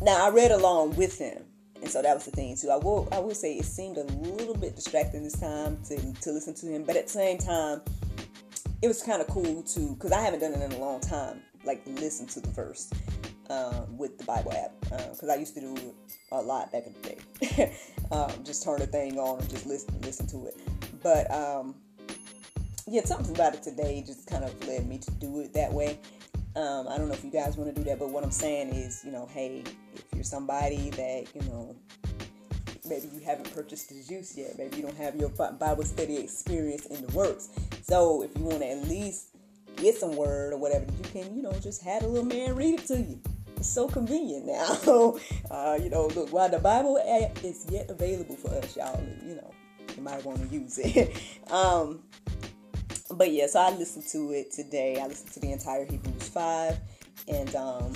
now 0.00 0.26
I 0.26 0.30
read 0.30 0.50
along 0.50 0.96
with 0.96 1.18
him, 1.18 1.44
and 1.80 1.90
so 1.90 2.02
that 2.02 2.14
was 2.14 2.24
the 2.24 2.32
thing 2.32 2.56
too. 2.56 2.70
I 2.70 2.76
will 2.76 3.08
I 3.12 3.18
will 3.20 3.34
say 3.34 3.54
it 3.54 3.64
seemed 3.64 3.96
a 3.96 4.04
little 4.04 4.56
bit 4.56 4.74
distracting 4.74 5.22
this 5.22 5.38
time 5.38 5.78
to 5.88 6.12
to 6.12 6.32
listen 6.32 6.54
to 6.54 6.66
him, 6.66 6.84
but 6.84 6.96
at 6.96 7.06
the 7.06 7.12
same 7.12 7.38
time, 7.38 7.80
it 8.82 8.88
was 8.88 9.02
kind 9.02 9.20
of 9.20 9.28
cool 9.28 9.62
too 9.62 9.94
because 9.94 10.10
I 10.12 10.20
haven't 10.20 10.40
done 10.40 10.52
it 10.52 10.62
in 10.62 10.72
a 10.72 10.78
long 10.78 11.00
time. 11.00 11.42
Like 11.64 11.82
listen 11.86 12.26
to 12.28 12.40
the 12.40 12.48
verse 12.50 12.90
um, 13.48 13.96
with 13.96 14.18
the 14.18 14.24
Bible 14.24 14.52
app 14.52 14.72
because 14.80 15.28
uh, 15.28 15.32
I 15.32 15.36
used 15.36 15.54
to 15.54 15.60
do 15.60 15.74
it 15.76 15.94
a 16.32 16.40
lot 16.40 16.72
back 16.72 16.84
in 16.86 16.94
the 16.94 17.08
day. 17.08 17.76
um, 18.10 18.32
just 18.44 18.64
turn 18.64 18.80
the 18.80 18.86
thing 18.86 19.18
on 19.18 19.38
and 19.38 19.48
just 19.48 19.66
listen 19.66 20.00
listen 20.00 20.26
to 20.28 20.46
it. 20.46 20.56
But 21.02 21.30
um, 21.30 21.76
yeah, 22.86 23.04
something 23.04 23.34
about 23.34 23.54
it 23.54 23.62
today 23.62 24.02
just 24.06 24.26
kind 24.26 24.44
of 24.44 24.66
led 24.66 24.86
me 24.88 24.98
to 24.98 25.10
do 25.12 25.40
it 25.40 25.52
that 25.54 25.72
way. 25.72 25.98
Um, 26.54 26.86
I 26.88 26.98
don't 26.98 27.08
know 27.08 27.14
if 27.14 27.24
you 27.24 27.30
guys 27.30 27.56
want 27.56 27.74
to 27.74 27.80
do 27.80 27.88
that, 27.88 27.98
but 27.98 28.10
what 28.10 28.24
I'm 28.24 28.30
saying 28.30 28.70
is, 28.70 29.02
you 29.04 29.12
know, 29.12 29.26
hey, 29.32 29.64
if 29.94 30.04
you're 30.14 30.24
somebody 30.24 30.90
that, 30.90 31.26
you 31.34 31.40
know, 31.48 31.74
maybe 32.86 33.08
you 33.14 33.20
haven't 33.24 33.54
purchased 33.54 33.88
the 33.88 34.02
juice 34.02 34.36
yet, 34.36 34.58
maybe 34.58 34.76
you 34.76 34.82
don't 34.82 34.96
have 34.96 35.16
your 35.16 35.30
Bible 35.30 35.84
study 35.84 36.18
experience 36.18 36.86
in 36.86 37.06
the 37.06 37.12
works. 37.12 37.48
So 37.82 38.22
if 38.22 38.36
you 38.36 38.44
want 38.44 38.60
to 38.60 38.70
at 38.70 38.88
least 38.88 39.28
get 39.76 39.96
some 39.96 40.14
word 40.14 40.52
or 40.52 40.58
whatever, 40.58 40.84
you 40.84 41.04
can, 41.04 41.34
you 41.34 41.42
know, 41.42 41.52
just 41.52 41.82
have 41.82 42.02
a 42.02 42.06
little 42.06 42.26
man 42.26 42.54
read 42.54 42.80
it 42.80 42.86
to 42.88 42.98
you. 42.98 43.18
It's 43.56 43.68
so 43.68 43.88
convenient 43.88 44.46
now. 44.46 45.16
uh, 45.50 45.78
you 45.80 45.88
know, 45.88 46.08
look, 46.08 46.32
while 46.32 46.50
the 46.50 46.58
Bible 46.58 46.98
is 47.42 47.66
yet 47.70 47.88
available 47.88 48.36
for 48.36 48.50
us, 48.56 48.76
y'all, 48.76 49.00
you 49.24 49.36
know, 49.36 49.52
you 49.96 50.02
might 50.02 50.22
want 50.24 50.42
to 50.42 50.54
use 50.54 50.78
it. 50.78 51.16
um, 51.50 52.02
but 53.12 53.30
yeah, 53.32 53.46
so 53.46 53.60
I 53.60 53.70
listened 53.70 54.06
to 54.08 54.32
it 54.32 54.52
today. 54.52 55.00
I 55.00 55.06
listened 55.06 55.32
to 55.32 55.40
the 55.40 55.52
entire 55.52 55.84
Hebrews 55.84 56.28
5 56.28 56.78
and 57.28 57.54
um, 57.54 57.92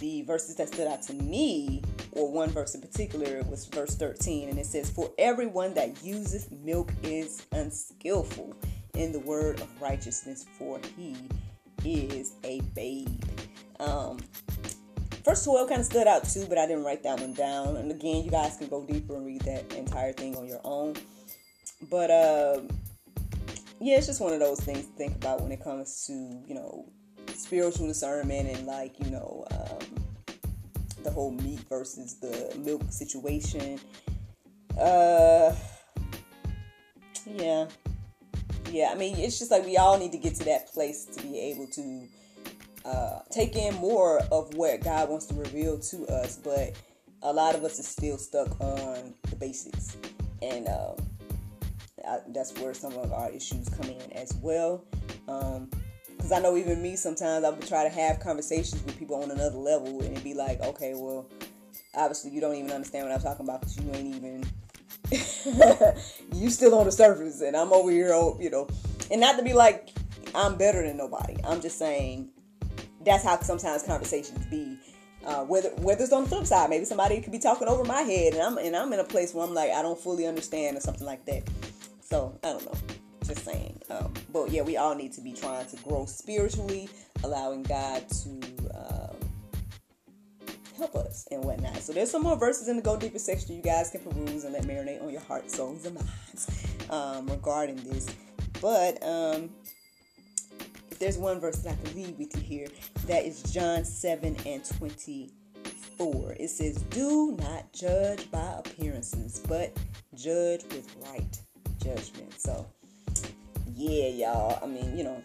the 0.00 0.22
verses 0.22 0.56
that 0.56 0.68
stood 0.68 0.88
out 0.88 1.02
to 1.02 1.14
me, 1.14 1.82
or 2.12 2.30
one 2.30 2.50
verse 2.50 2.74
in 2.74 2.80
particular, 2.80 3.42
was 3.44 3.66
verse 3.66 3.94
13, 3.94 4.48
and 4.48 4.58
it 4.58 4.66
says, 4.66 4.90
For 4.90 5.10
everyone 5.18 5.74
that 5.74 6.02
useth 6.04 6.50
milk 6.50 6.92
is 7.02 7.46
unskillful 7.52 8.56
in 8.94 9.12
the 9.12 9.20
word 9.20 9.60
of 9.60 9.68
righteousness, 9.80 10.44
for 10.58 10.80
he 10.96 11.16
is 12.06 12.32
a 12.44 12.60
babe. 12.74 13.22
Um, 13.80 14.18
verse 15.24 15.44
12 15.44 15.68
kind 15.68 15.80
of 15.80 15.86
stood 15.86 16.06
out 16.06 16.28
too, 16.28 16.46
but 16.48 16.58
I 16.58 16.66
didn't 16.66 16.84
write 16.84 17.02
that 17.04 17.20
one 17.20 17.34
down. 17.34 17.76
And 17.76 17.90
again, 17.90 18.24
you 18.24 18.30
guys 18.30 18.56
can 18.56 18.68
go 18.68 18.84
deeper 18.84 19.16
and 19.16 19.26
read 19.26 19.42
that 19.42 19.72
entire 19.74 20.12
thing 20.12 20.36
on 20.36 20.46
your 20.46 20.60
own. 20.64 20.94
But 21.90 22.10
uh, 22.10 22.60
yeah, 23.84 23.98
it's 23.98 24.06
just 24.06 24.22
one 24.22 24.32
of 24.32 24.40
those 24.40 24.60
things 24.60 24.86
to 24.86 24.92
think 24.92 25.14
about 25.16 25.42
when 25.42 25.52
it 25.52 25.62
comes 25.62 26.06
to, 26.06 26.12
you 26.48 26.54
know, 26.54 26.86
spiritual 27.34 27.86
discernment 27.86 28.48
and 28.48 28.66
like, 28.66 28.98
you 28.98 29.10
know, 29.10 29.44
um, 29.50 30.04
the 31.02 31.10
whole 31.10 31.32
meat 31.32 31.60
versus 31.68 32.14
the 32.14 32.56
milk 32.60 32.80
situation. 32.88 33.78
Uh, 34.80 35.54
yeah, 37.26 37.66
yeah, 38.70 38.88
I 38.90 38.94
mean, 38.94 39.18
it's 39.18 39.38
just 39.38 39.50
like 39.50 39.66
we 39.66 39.76
all 39.76 39.98
need 39.98 40.12
to 40.12 40.18
get 40.18 40.34
to 40.36 40.44
that 40.44 40.72
place 40.72 41.04
to 41.04 41.22
be 41.22 41.38
able 41.38 41.66
to 41.66 42.08
uh, 42.86 43.18
take 43.30 43.54
in 43.54 43.74
more 43.74 44.20
of 44.32 44.54
what 44.54 44.82
God 44.82 45.10
wants 45.10 45.26
to 45.26 45.34
reveal 45.34 45.78
to 45.78 46.06
us. 46.06 46.38
But 46.42 46.72
a 47.22 47.34
lot 47.34 47.54
of 47.54 47.64
us 47.64 47.78
is 47.78 47.86
still 47.86 48.16
stuck 48.16 48.58
on 48.62 49.12
the 49.28 49.36
basics, 49.36 49.98
and 50.40 50.68
um, 50.68 50.96
that's 52.28 52.54
where 52.58 52.74
some 52.74 52.94
of 52.94 53.12
our 53.12 53.30
issues 53.30 53.68
come 53.68 53.88
in 53.88 54.12
as 54.12 54.34
well. 54.42 54.84
Because 55.26 56.32
um, 56.32 56.32
I 56.32 56.38
know 56.40 56.56
even 56.56 56.82
me, 56.82 56.96
sometimes 56.96 57.44
I 57.44 57.50
would 57.50 57.66
try 57.66 57.84
to 57.84 57.94
have 57.94 58.20
conversations 58.20 58.82
with 58.84 58.98
people 58.98 59.22
on 59.22 59.30
another 59.30 59.56
level, 59.56 60.00
and 60.00 60.12
it'd 60.12 60.24
be 60.24 60.34
like, 60.34 60.60
okay, 60.60 60.94
well, 60.94 61.26
obviously 61.96 62.30
you 62.30 62.40
don't 62.40 62.54
even 62.54 62.70
understand 62.70 63.06
what 63.06 63.14
I'm 63.14 63.20
talking 63.20 63.46
about 63.46 63.60
because 63.60 63.76
you 63.78 63.90
ain't 63.92 64.16
even 64.16 64.44
you 66.34 66.50
still 66.50 66.74
on 66.78 66.86
the 66.86 66.92
surface 66.92 67.40
and 67.40 67.56
I'm 67.56 67.72
over 67.72 67.90
here, 67.90 68.10
oh, 68.12 68.38
you 68.40 68.50
know, 68.50 68.68
and 69.10 69.20
not 69.20 69.36
to 69.36 69.44
be 69.44 69.52
like 69.52 69.90
I'm 70.34 70.56
better 70.56 70.84
than 70.86 70.96
nobody. 70.96 71.36
I'm 71.44 71.60
just 71.60 71.78
saying 71.78 72.30
that's 73.04 73.24
how 73.24 73.40
sometimes 73.40 73.82
conversations 73.82 74.44
be. 74.46 74.78
Uh, 75.24 75.42
whether 75.44 75.70
whether 75.76 76.02
it's 76.02 76.12
on 76.12 76.24
the 76.24 76.28
flip 76.28 76.46
side, 76.46 76.68
maybe 76.68 76.84
somebody 76.84 77.20
could 77.20 77.32
be 77.32 77.38
talking 77.38 77.68
over 77.68 77.84
my 77.84 78.02
head, 78.02 78.34
and 78.34 78.42
I'm 78.42 78.58
and 78.58 78.76
I'm 78.76 78.92
in 78.92 79.00
a 79.00 79.04
place 79.04 79.32
where 79.32 79.46
I'm 79.46 79.54
like 79.54 79.70
I 79.70 79.80
don't 79.82 79.98
fully 79.98 80.26
understand 80.26 80.76
or 80.76 80.80
something 80.80 81.06
like 81.06 81.24
that. 81.26 81.48
So 82.14 82.38
I 82.44 82.52
don't 82.52 82.64
know, 82.64 82.78
just 83.26 83.44
saying. 83.44 83.76
Um, 83.90 84.14
but 84.32 84.52
yeah, 84.52 84.62
we 84.62 84.76
all 84.76 84.94
need 84.94 85.10
to 85.14 85.20
be 85.20 85.32
trying 85.32 85.66
to 85.66 85.76
grow 85.78 86.04
spiritually, 86.04 86.88
allowing 87.24 87.64
God 87.64 88.08
to 88.08 88.30
um, 88.72 89.16
help 90.76 90.94
us 90.94 91.26
and 91.32 91.42
whatnot. 91.42 91.78
So 91.78 91.92
there's 91.92 92.12
some 92.12 92.22
more 92.22 92.36
verses 92.36 92.68
in 92.68 92.76
the 92.76 92.82
Go 92.82 92.96
Deeper 92.96 93.18
section 93.18 93.56
you 93.56 93.62
guys 93.62 93.90
can 93.90 94.00
peruse 94.02 94.44
and 94.44 94.52
let 94.52 94.62
marinate 94.62 95.02
on 95.02 95.10
your 95.10 95.22
heart, 95.22 95.50
souls, 95.50 95.86
and 95.86 95.96
minds 95.96 96.86
um, 96.88 97.26
regarding 97.26 97.82
this. 97.82 98.06
But 98.62 99.02
um, 99.02 99.50
if 100.92 101.00
there's 101.00 101.18
one 101.18 101.40
verse 101.40 101.56
that 101.62 101.72
I 101.72 101.84
can 101.84 101.96
leave 101.96 102.16
with 102.16 102.36
you 102.36 102.42
here, 102.42 102.68
that 103.08 103.24
is 103.24 103.42
John 103.42 103.84
7 103.84 104.36
and 104.46 104.64
24. 104.64 106.36
It 106.38 106.50
says, 106.50 106.80
Do 106.90 107.36
not 107.40 107.72
judge 107.72 108.30
by 108.30 108.60
appearances, 108.64 109.42
but 109.48 109.76
judge 110.14 110.62
with 110.70 110.94
right 111.10 111.40
judgment. 111.84 112.32
So, 112.40 112.66
yeah, 113.76 114.08
y'all. 114.08 114.58
I 114.62 114.66
mean, 114.66 114.96
you 114.96 115.04
know, 115.04 115.22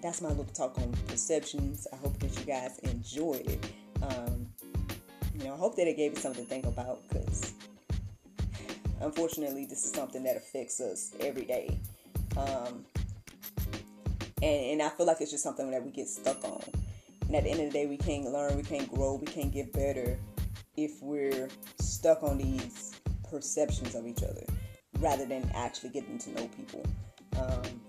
that's 0.00 0.22
my 0.22 0.28
little 0.28 0.44
talk 0.44 0.78
on 0.78 0.92
perceptions. 1.08 1.86
I 1.92 1.96
hope 1.96 2.18
that 2.20 2.38
you 2.38 2.44
guys 2.44 2.78
enjoyed 2.78 3.46
it. 3.46 3.72
Um, 4.02 4.46
you 5.34 5.44
know, 5.44 5.54
I 5.54 5.56
hope 5.56 5.76
that 5.76 5.88
it 5.88 5.96
gave 5.96 6.12
you 6.12 6.18
something 6.18 6.44
to 6.44 6.48
think 6.48 6.66
about 6.66 7.00
because 7.08 7.52
unfortunately, 9.00 9.66
this 9.66 9.84
is 9.84 9.92
something 9.92 10.22
that 10.22 10.36
affects 10.36 10.80
us 10.80 11.12
every 11.20 11.44
day. 11.44 11.78
Um, 12.36 12.84
and, 14.42 14.64
and 14.72 14.82
I 14.82 14.88
feel 14.90 15.06
like 15.06 15.20
it's 15.20 15.32
just 15.32 15.42
something 15.42 15.70
that 15.72 15.84
we 15.84 15.90
get 15.90 16.08
stuck 16.08 16.42
on. 16.44 16.62
And 17.26 17.36
at 17.36 17.44
the 17.44 17.50
end 17.50 17.60
of 17.60 17.66
the 17.66 17.72
day, 17.72 17.86
we 17.86 17.96
can't 17.96 18.24
learn, 18.26 18.56
we 18.56 18.62
can't 18.62 18.90
grow, 18.92 19.14
we 19.14 19.26
can't 19.26 19.52
get 19.52 19.72
better 19.72 20.18
if 20.76 21.02
we're 21.02 21.48
stuck 21.80 22.22
on 22.22 22.38
these 22.38 23.00
perceptions 23.28 23.94
of 23.94 24.06
each 24.06 24.22
other 24.22 24.44
rather 25.00 25.26
than 25.26 25.50
actually 25.54 25.90
getting 25.90 26.18
to 26.18 26.30
know 26.30 26.48
people. 26.48 26.84
Um, 27.38 27.80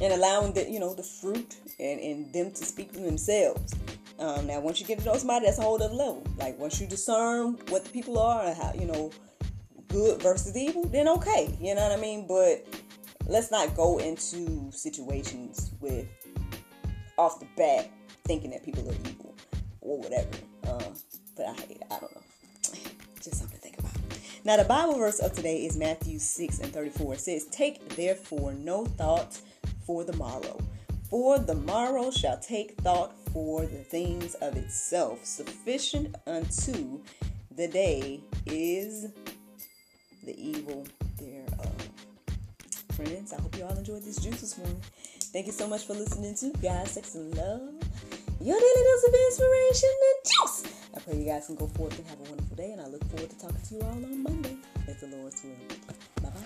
and 0.00 0.12
allowing 0.12 0.52
the 0.52 0.68
you 0.70 0.78
know 0.78 0.94
the 0.94 1.02
fruit 1.02 1.56
and, 1.78 2.00
and 2.00 2.32
them 2.32 2.50
to 2.52 2.64
speak 2.64 2.92
for 2.92 3.00
themselves. 3.00 3.74
Um, 4.18 4.48
now, 4.48 4.60
once 4.60 4.80
you 4.80 4.86
get 4.86 4.98
to 4.98 5.04
know 5.04 5.14
somebody, 5.14 5.46
that's 5.46 5.58
a 5.58 5.62
whole 5.62 5.80
other 5.82 5.94
level. 5.94 6.24
Like 6.38 6.58
once 6.58 6.80
you 6.80 6.86
discern 6.86 7.58
what 7.68 7.84
the 7.84 7.90
people 7.90 8.18
are 8.18 8.44
and 8.46 8.56
how 8.56 8.72
you 8.74 8.86
know 8.86 9.10
good 9.88 10.20
versus 10.22 10.56
evil, 10.56 10.84
then 10.84 11.08
okay, 11.08 11.56
you 11.60 11.74
know 11.74 11.82
what 11.82 11.98
I 11.98 12.00
mean. 12.00 12.26
But 12.26 12.66
let's 13.26 13.50
not 13.50 13.76
go 13.76 13.98
into 13.98 14.70
situations 14.72 15.72
with 15.80 16.06
off 17.16 17.40
the 17.40 17.46
bat 17.56 17.90
thinking 18.24 18.50
that 18.50 18.64
people 18.64 18.88
are 18.88 18.96
evil 19.08 19.34
or 19.80 19.98
whatever. 19.98 20.28
Um, 20.68 20.94
but 21.36 21.46
I 21.46 21.54
hate. 21.54 21.82
I 21.90 21.98
don't 22.00 22.14
know. 22.14 22.22
Just 23.22 23.36
something. 23.36 23.57
Now, 24.48 24.56
the 24.56 24.64
Bible 24.64 24.94
verse 24.94 25.18
of 25.18 25.34
today 25.34 25.66
is 25.66 25.76
Matthew 25.76 26.18
6 26.18 26.60
and 26.60 26.72
34. 26.72 27.12
It 27.12 27.20
says, 27.20 27.44
Take 27.48 27.86
therefore 27.96 28.54
no 28.54 28.86
thought 28.86 29.38
for 29.84 30.04
the 30.04 30.14
morrow, 30.14 30.58
for 31.10 31.38
the 31.38 31.54
morrow 31.54 32.10
shall 32.10 32.38
take 32.38 32.74
thought 32.80 33.12
for 33.30 33.66
the 33.66 33.84
things 33.84 34.32
of 34.36 34.56
itself. 34.56 35.22
Sufficient 35.22 36.16
unto 36.26 36.98
the 37.56 37.68
day 37.68 38.22
is 38.46 39.08
the 40.24 40.34
evil 40.42 40.86
thereof 41.20 41.90
friends. 42.92 43.34
I 43.34 43.42
hope 43.42 43.54
you 43.54 43.64
all 43.64 43.76
enjoyed 43.76 44.02
this 44.02 44.16
juice 44.16 44.40
this 44.40 44.56
morning. 44.56 44.80
Thank 45.30 45.44
you 45.44 45.52
so 45.52 45.68
much 45.68 45.84
for 45.84 45.92
listening 45.92 46.34
to 46.36 46.58
God, 46.60 46.88
Sex, 46.88 47.16
and 47.16 47.36
Love. 47.36 47.74
Your 48.40 48.58
daily 48.58 48.82
dose 48.82 49.08
of 49.08 49.14
inspiration 49.14 49.90
and 50.08 50.24
juice. 50.24 50.77
I 50.98 51.00
pray 51.00 51.18
you 51.18 51.26
guys 51.26 51.46
can 51.46 51.54
go 51.54 51.68
forth 51.68 51.96
and 51.96 52.08
have 52.08 52.18
a 52.18 52.22
wonderful 52.24 52.56
day, 52.56 52.72
and 52.72 52.80
I 52.80 52.88
look 52.88 53.04
forward 53.04 53.30
to 53.30 53.38
talking 53.38 53.60
to 53.68 53.74
you 53.76 53.82
all 53.82 53.90
on 53.90 54.20
Monday, 54.20 54.56
if 54.88 54.98
the 54.98 55.06
Lord's 55.06 55.44
will. 55.44 55.52
Bye 56.20 56.30
bye. 56.30 56.42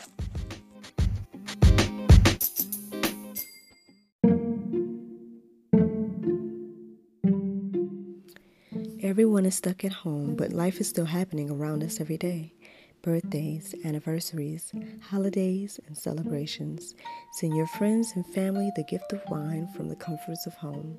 Everyone 9.02 9.46
is 9.46 9.54
stuck 9.54 9.86
at 9.86 9.92
home, 9.92 10.34
but 10.36 10.52
life 10.52 10.82
is 10.82 10.88
still 10.88 11.06
happening 11.06 11.50
around 11.50 11.82
us 11.82 11.98
every 11.98 12.18
day 12.18 12.52
birthdays, 13.00 13.74
anniversaries, 13.84 14.70
holidays, 15.00 15.80
and 15.86 15.96
celebrations. 15.96 16.94
Send 17.32 17.56
your 17.56 17.66
friends 17.66 18.12
and 18.14 18.26
family 18.26 18.70
the 18.76 18.84
gift 18.84 19.12
of 19.14 19.22
wine 19.28 19.66
from 19.74 19.88
the 19.88 19.96
comforts 19.96 20.46
of 20.46 20.54
home. 20.54 20.98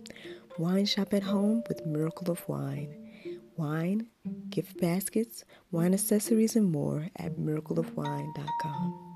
Wine 0.58 0.86
shop 0.86 1.14
at 1.14 1.24
home 1.24 1.64
with 1.70 1.86
Miracle 1.86 2.32
of 2.32 2.46
Wine. 2.50 3.03
Wine, 3.56 4.08
gift 4.50 4.80
baskets, 4.80 5.44
wine 5.72 5.94
accessories, 5.94 6.56
and 6.56 6.72
more 6.72 7.10
at 7.16 7.38
miracleofwine.com. 7.38 9.13